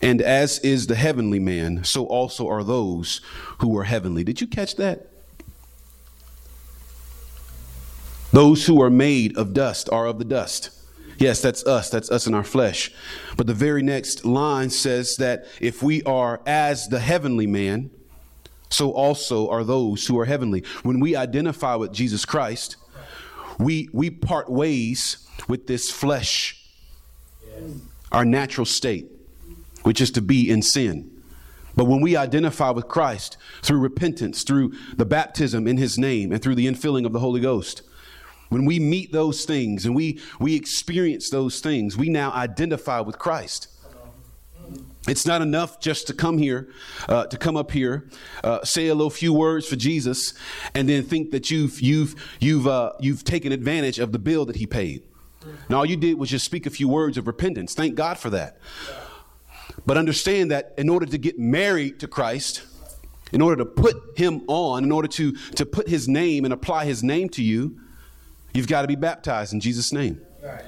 And 0.01 0.21
as 0.21 0.59
is 0.61 0.89
the 0.89 0.97
heavenly 0.97 1.39
man, 1.39 1.85
so 1.85 2.07
also 2.07 2.49
are 2.49 2.65
those 2.65 3.21
who 3.59 3.77
are 3.79 3.85
heavenly. 3.85 4.25
Did 4.25 4.41
you 4.41 4.47
catch 4.47 4.77
that? 4.77 5.09
Those 8.33 8.67
who 8.67 8.83
are 8.83 8.91
made 8.91 9.37
of 9.37 9.53
dust 9.53 9.89
are 9.91 10.07
of 10.07 10.19
the 10.19 10.25
dust. 10.25 10.71
Yes, 11.23 11.41
that's 11.41 11.65
us. 11.65 11.89
That's 11.89 12.11
us 12.11 12.27
in 12.27 12.35
our 12.35 12.43
flesh. 12.43 12.91
But 13.37 13.47
the 13.47 13.55
very 13.55 13.81
next 13.81 14.25
line 14.25 14.71
says 14.71 15.15
that 15.19 15.47
if 15.61 15.81
we 15.81 16.03
are 16.03 16.43
as 16.47 16.89
the 16.89 16.99
heavenly 16.99 17.47
man, 17.47 17.93
so 18.71 18.91
also 18.91 19.49
are 19.49 19.63
those 19.63 20.05
who 20.09 20.19
are 20.19 20.25
heavenly. 20.25 20.65
When 20.83 20.99
we 20.99 21.15
identify 21.15 21.77
with 21.77 21.93
Jesus 21.93 22.25
Christ, 22.25 22.75
we, 23.57 23.89
we 23.93 24.11
part 24.11 24.51
ways 24.51 25.29
with 25.47 25.69
this 25.69 25.93
flesh, 25.93 26.61
our 28.11 28.25
natural 28.25 28.65
state, 28.65 29.07
which 29.85 30.01
is 30.01 30.11
to 30.13 30.23
be 30.23 30.51
in 30.51 30.61
sin. 30.61 31.09
But 31.77 31.85
when 31.85 32.01
we 32.01 32.17
identify 32.17 32.71
with 32.71 32.89
Christ 32.89 33.37
through 33.63 33.79
repentance, 33.79 34.43
through 34.43 34.73
the 34.97 35.07
baptism 35.07 35.69
in 35.69 35.77
his 35.77 35.97
name, 35.97 36.33
and 36.33 36.43
through 36.43 36.57
the 36.57 36.67
infilling 36.67 37.07
of 37.07 37.13
the 37.13 37.21
Holy 37.21 37.41
Ghost, 37.41 37.83
when 38.53 38.65
we 38.67 38.79
meet 38.79 39.13
those 39.13 39.45
things 39.45 39.87
and 39.87 39.95
we, 39.95 40.21
we 40.39 40.55
experience 40.55 41.31
those 41.31 41.61
things, 41.61 41.97
we 41.97 42.09
now 42.11 42.31
identify 42.33 43.01
with 43.01 43.19
Christ. 43.19 43.69
It's 45.09 45.27
not 45.27 45.43
enough 45.43 45.81
just 45.81 46.07
to 46.09 46.15
come 46.15 46.39
here, 46.39 46.69
uh, 47.09 47.27
to 47.27 47.37
come 47.37 47.57
up 47.57 47.73
here, 47.73 48.09
uh, 48.45 48.63
say 48.65 48.87
a 48.87 48.95
little 48.95 49.11
few 49.11 49.33
words 49.33 49.67
for 49.67 49.75
Jesus, 49.75 50.33
and 50.75 50.89
then 50.89 51.03
think 51.03 51.33
that 51.33 51.51
you've 51.51 51.81
you've 51.81 52.15
you've 52.39 52.69
uh, 52.69 52.93
you've 53.01 53.25
taken 53.25 53.51
advantage 53.51 53.99
of 53.99 54.13
the 54.13 54.21
bill 54.21 54.45
that 54.45 54.57
He 54.57 54.67
paid. 54.67 55.03
And 55.67 55.75
all 55.75 55.85
you 55.85 55.97
did 55.97 56.19
was 56.19 56.31
just 56.31 56.45
speak 56.45 56.67
a 56.67 56.71
few 56.71 56.89
words 56.89 57.19
of 57.19 57.27
repentance. 57.27 57.75
Thank 57.75 57.97
God 57.97 58.17
for 58.17 58.31
that. 58.31 58.59
But 59.85 59.97
understand 59.97 60.53
that 60.53 60.73
in 60.79 60.89
order 60.89 61.07
to 61.07 61.19
get 61.19 61.37
married 61.37 61.99
to 61.99 62.07
Christ, 62.07 62.63
in 63.33 63.43
order 63.43 63.57
to 63.57 63.65
put 63.65 63.97
Him 64.17 64.43
on, 64.47 64.85
in 64.85 64.93
order 64.93 65.09
to 65.09 65.33
to 65.33 65.67
put 65.67 65.89
His 65.89 66.07
name 66.07 66.45
and 66.45 66.55
apply 66.55 66.85
His 66.85 67.03
name 67.03 67.29
to 67.31 67.43
you, 67.43 67.81
you've 68.53 68.69
got 68.69 68.83
to 68.83 68.89
be 68.89 68.97
baptized 68.97 69.53
in 69.53 69.61
Jesus' 69.61 69.93
name. 69.93 70.21
Right. 70.43 70.65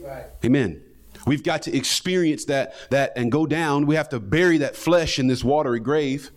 Right. 0.00 0.26
Amen. 0.44 0.82
We've 1.26 1.42
got 1.42 1.62
to 1.62 1.76
experience 1.76 2.46
that, 2.46 2.74
that 2.90 3.12
and 3.16 3.30
go 3.30 3.46
down. 3.46 3.86
We 3.86 3.96
have 3.96 4.08
to 4.10 4.20
bury 4.20 4.58
that 4.58 4.76
flesh 4.76 5.18
in 5.18 5.26
this 5.26 5.44
watery 5.44 5.80
grave 5.80 6.30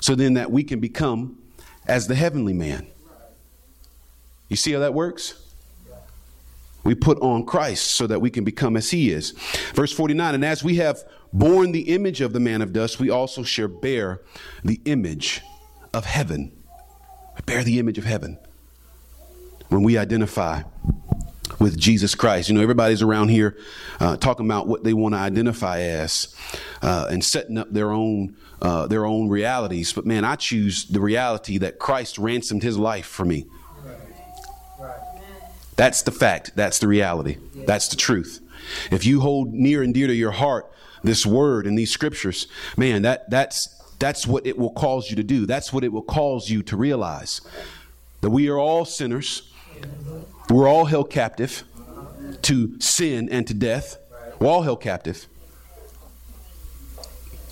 so 0.00 0.14
then 0.14 0.34
that 0.34 0.50
we 0.50 0.64
can 0.64 0.80
become 0.80 1.38
as 1.86 2.08
the 2.08 2.14
heavenly 2.14 2.52
man. 2.52 2.88
You 4.48 4.56
see 4.56 4.72
how 4.72 4.80
that 4.80 4.94
works? 4.94 5.42
We 6.82 6.94
put 6.94 7.18
on 7.20 7.46
Christ 7.46 7.92
so 7.92 8.06
that 8.06 8.20
we 8.20 8.30
can 8.30 8.44
become 8.44 8.76
as 8.76 8.90
he 8.90 9.10
is. 9.10 9.32
Verse 9.74 9.92
49 9.92 10.34
And 10.34 10.44
as 10.44 10.62
we 10.62 10.76
have 10.76 11.02
borne 11.32 11.72
the 11.72 11.94
image 11.94 12.20
of 12.20 12.32
the 12.32 12.40
man 12.40 12.62
of 12.62 12.72
dust, 12.72 13.00
we 13.00 13.10
also 13.10 13.42
shall 13.42 13.68
bear 13.68 14.20
the 14.64 14.80
image 14.84 15.40
of 15.92 16.04
heaven. 16.04 16.52
Bear 17.44 17.64
the 17.64 17.78
image 17.78 17.98
of 17.98 18.04
heaven 18.04 18.38
when 19.68 19.82
we 19.82 19.98
identify 19.98 20.62
with 21.58 21.78
Jesus 21.78 22.14
Christ. 22.14 22.48
You 22.48 22.54
know, 22.54 22.60
everybody's 22.60 23.02
around 23.02 23.28
here 23.28 23.56
uh, 24.00 24.16
talking 24.16 24.46
about 24.46 24.66
what 24.66 24.84
they 24.84 24.92
want 24.92 25.14
to 25.14 25.18
identify 25.18 25.80
as 25.80 26.34
uh, 26.82 27.08
and 27.10 27.24
setting 27.24 27.58
up 27.58 27.72
their 27.72 27.90
own 27.90 28.36
uh, 28.62 28.86
their 28.86 29.04
own 29.04 29.28
realities. 29.28 29.92
But 29.92 30.06
man, 30.06 30.24
I 30.24 30.36
choose 30.36 30.86
the 30.86 31.00
reality 31.00 31.58
that 31.58 31.78
Christ 31.78 32.18
ransomed 32.18 32.62
His 32.62 32.78
life 32.78 33.06
for 33.06 33.24
me. 33.24 33.46
That's 35.76 36.02
the 36.02 36.10
fact. 36.10 36.52
That's 36.56 36.78
the 36.78 36.88
reality. 36.88 37.36
That's 37.54 37.88
the 37.88 37.96
truth. 37.96 38.40
If 38.90 39.04
you 39.04 39.20
hold 39.20 39.52
near 39.52 39.82
and 39.82 39.92
dear 39.92 40.06
to 40.06 40.14
your 40.14 40.30
heart 40.32 40.72
this 41.04 41.26
word 41.26 41.66
and 41.66 41.78
these 41.78 41.90
scriptures, 41.90 42.46
man, 42.76 43.02
that 43.02 43.28
that's 43.30 43.68
that's 43.98 44.26
what 44.26 44.46
it 44.46 44.58
will 44.58 44.72
cause 44.72 45.10
you 45.10 45.16
to 45.16 45.22
do. 45.22 45.46
That's 45.46 45.72
what 45.72 45.84
it 45.84 45.92
will 45.92 46.02
cause 46.02 46.50
you 46.50 46.62
to 46.64 46.76
realize 46.76 47.40
that 48.20 48.30
we 48.30 48.48
are 48.48 48.58
all 48.58 48.84
sinners. 48.84 49.52
We're 50.50 50.68
all 50.68 50.84
held 50.84 51.10
captive 51.10 51.64
to 52.42 52.80
sin 52.80 53.28
and 53.30 53.46
to 53.46 53.54
death. 53.54 53.98
We're 54.38 54.48
all 54.48 54.62
held 54.62 54.80
captive. 54.80 55.26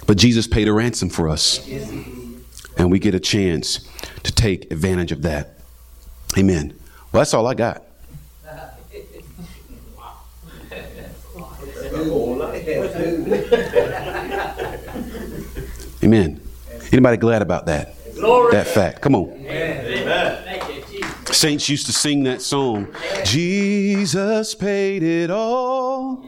But 0.07 0.16
Jesus 0.16 0.47
paid 0.47 0.68
a 0.68 0.72
ransom 0.72 1.09
for 1.09 1.29
us. 1.29 1.66
And 2.77 2.91
we 2.91 2.99
get 2.99 3.14
a 3.14 3.20
chance 3.20 3.89
to 4.22 4.33
take 4.33 4.70
advantage 4.70 5.12
of 5.12 5.22
that. 5.22 5.59
Amen. 6.37 6.79
Well, 7.12 7.20
that's 7.20 7.35
all 7.35 7.47
I 7.47 7.55
got. 7.55 7.83
Amen. 16.03 16.41
Anybody 16.93 17.16
glad 17.16 17.43
about 17.43 17.66
that? 17.66 17.95
That 18.51 18.66
fact. 18.66 19.01
Come 19.01 19.14
on. 19.14 19.31
Amen. 19.31 20.43
Saints 21.35 21.68
used 21.68 21.87
to 21.87 21.93
sing 21.93 22.22
that 22.22 22.41
song. 22.41 22.87
Jesus 23.24 24.55
paid 24.55 25.03
it 25.03 25.30
all. 25.30 26.24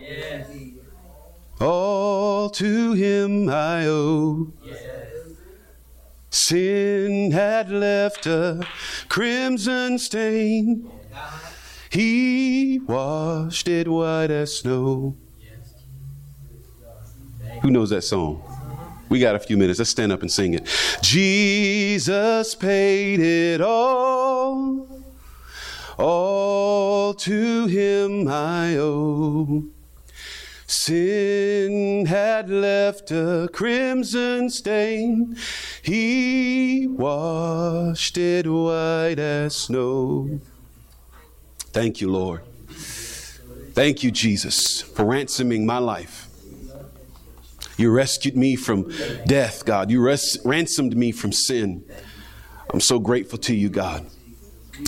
All 1.60 2.50
to 2.50 2.92
him 2.92 3.48
I 3.48 3.86
owe. 3.86 4.52
Sin 6.28 7.30
had 7.30 7.70
left 7.70 8.26
a 8.26 8.66
crimson 9.08 9.98
stain. 9.98 10.90
He 11.88 12.80
washed 12.80 13.68
it 13.68 13.88
white 13.88 14.30
as 14.30 14.58
snow. 14.58 15.16
Who 17.62 17.70
knows 17.70 17.90
that 17.90 18.02
song? 18.02 18.42
We 19.08 19.20
got 19.20 19.36
a 19.36 19.38
few 19.38 19.56
minutes. 19.56 19.78
Let's 19.78 19.90
stand 19.90 20.10
up 20.10 20.20
and 20.22 20.30
sing 20.30 20.54
it. 20.54 20.68
Jesus 21.00 22.56
paid 22.56 23.20
it 23.20 23.60
all. 23.60 24.95
All 25.98 27.14
to 27.14 27.66
him 27.66 28.28
I 28.28 28.76
owe. 28.76 29.64
Sin 30.66 32.06
had 32.06 32.50
left 32.50 33.10
a 33.10 33.48
crimson 33.52 34.50
stain. 34.50 35.36
He 35.82 36.86
washed 36.88 38.18
it 38.18 38.48
white 38.48 39.18
as 39.18 39.56
snow. 39.56 40.40
Thank 41.72 42.00
you, 42.00 42.10
Lord. 42.10 42.42
Thank 43.74 44.02
you, 44.02 44.10
Jesus, 44.10 44.80
for 44.80 45.04
ransoming 45.04 45.66
my 45.66 45.78
life. 45.78 46.28
You 47.76 47.90
rescued 47.90 48.36
me 48.36 48.56
from 48.56 48.90
death, 49.26 49.64
God. 49.64 49.90
You 49.90 50.00
res- 50.00 50.38
ransomed 50.44 50.96
me 50.96 51.12
from 51.12 51.30
sin. 51.30 51.84
I'm 52.72 52.80
so 52.80 52.98
grateful 52.98 53.38
to 53.40 53.54
you, 53.54 53.68
God. 53.68 54.06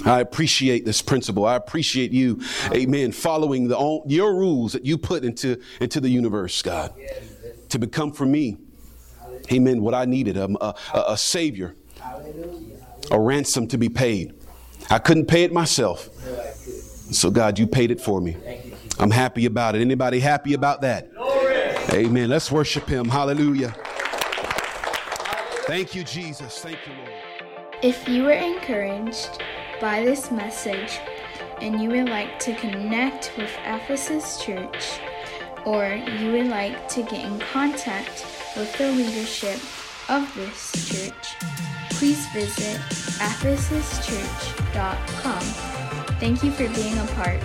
I 0.04 0.20
appreciate 0.20 0.84
this 0.84 1.02
principle. 1.02 1.46
I 1.46 1.56
appreciate 1.56 2.12
you, 2.12 2.40
amen, 2.72 3.12
following 3.12 3.68
the, 3.68 4.02
your 4.06 4.34
rules 4.34 4.72
that 4.72 4.84
you 4.84 4.98
put 4.98 5.24
into, 5.24 5.60
into 5.80 6.00
the 6.00 6.08
universe, 6.08 6.60
God, 6.62 6.94
to 7.68 7.78
become 7.78 8.12
for 8.12 8.26
me, 8.26 8.56
amen, 9.52 9.82
what 9.82 9.94
I 9.94 10.04
needed 10.04 10.36
um, 10.38 10.56
a, 10.60 10.74
a, 10.94 11.04
a 11.08 11.16
Savior, 11.16 11.74
a 13.10 13.18
ransom 13.18 13.66
to 13.68 13.78
be 13.78 13.88
paid. 13.88 14.34
I 14.90 14.98
couldn't 14.98 15.26
pay 15.26 15.44
it 15.44 15.52
myself. 15.52 16.08
So, 17.12 17.30
God, 17.30 17.58
you 17.58 17.66
paid 17.66 17.90
it 17.90 18.00
for 18.00 18.20
me. 18.20 18.36
I'm 18.98 19.10
happy 19.10 19.46
about 19.46 19.74
it. 19.74 19.80
Anybody 19.80 20.20
happy 20.20 20.54
about 20.54 20.82
that? 20.82 21.10
Amen. 21.92 22.28
Let's 22.28 22.52
worship 22.52 22.86
Him. 22.86 23.08
Hallelujah. 23.08 23.74
Thank 25.66 25.94
you, 25.94 26.04
Jesus. 26.04 26.60
Thank 26.60 26.78
you, 26.86 26.92
Lord. 26.94 27.10
If 27.82 28.08
you 28.08 28.24
were 28.24 28.32
encouraged, 28.32 29.42
by 29.80 30.04
this 30.04 30.30
message 30.30 31.00
and 31.60 31.82
you 31.82 31.90
would 31.90 32.08
like 32.08 32.38
to 32.40 32.54
connect 32.56 33.32
with 33.36 33.50
Ephesus 33.64 34.42
Church 34.42 35.00
or 35.64 36.00
you 36.20 36.32
would 36.32 36.46
like 36.46 36.88
to 36.88 37.02
get 37.02 37.24
in 37.24 37.38
contact 37.38 38.26
with 38.56 38.76
the 38.78 38.90
leadership 38.92 39.60
of 40.08 40.34
this 40.34 40.72
church, 40.88 41.36
please 41.90 42.26
visit 42.28 42.80
ephesuschurch.com. 43.20 45.42
Thank 46.18 46.42
you 46.42 46.50
for 46.52 46.66
being 46.74 46.96
a 46.98 47.06
part 47.14 47.42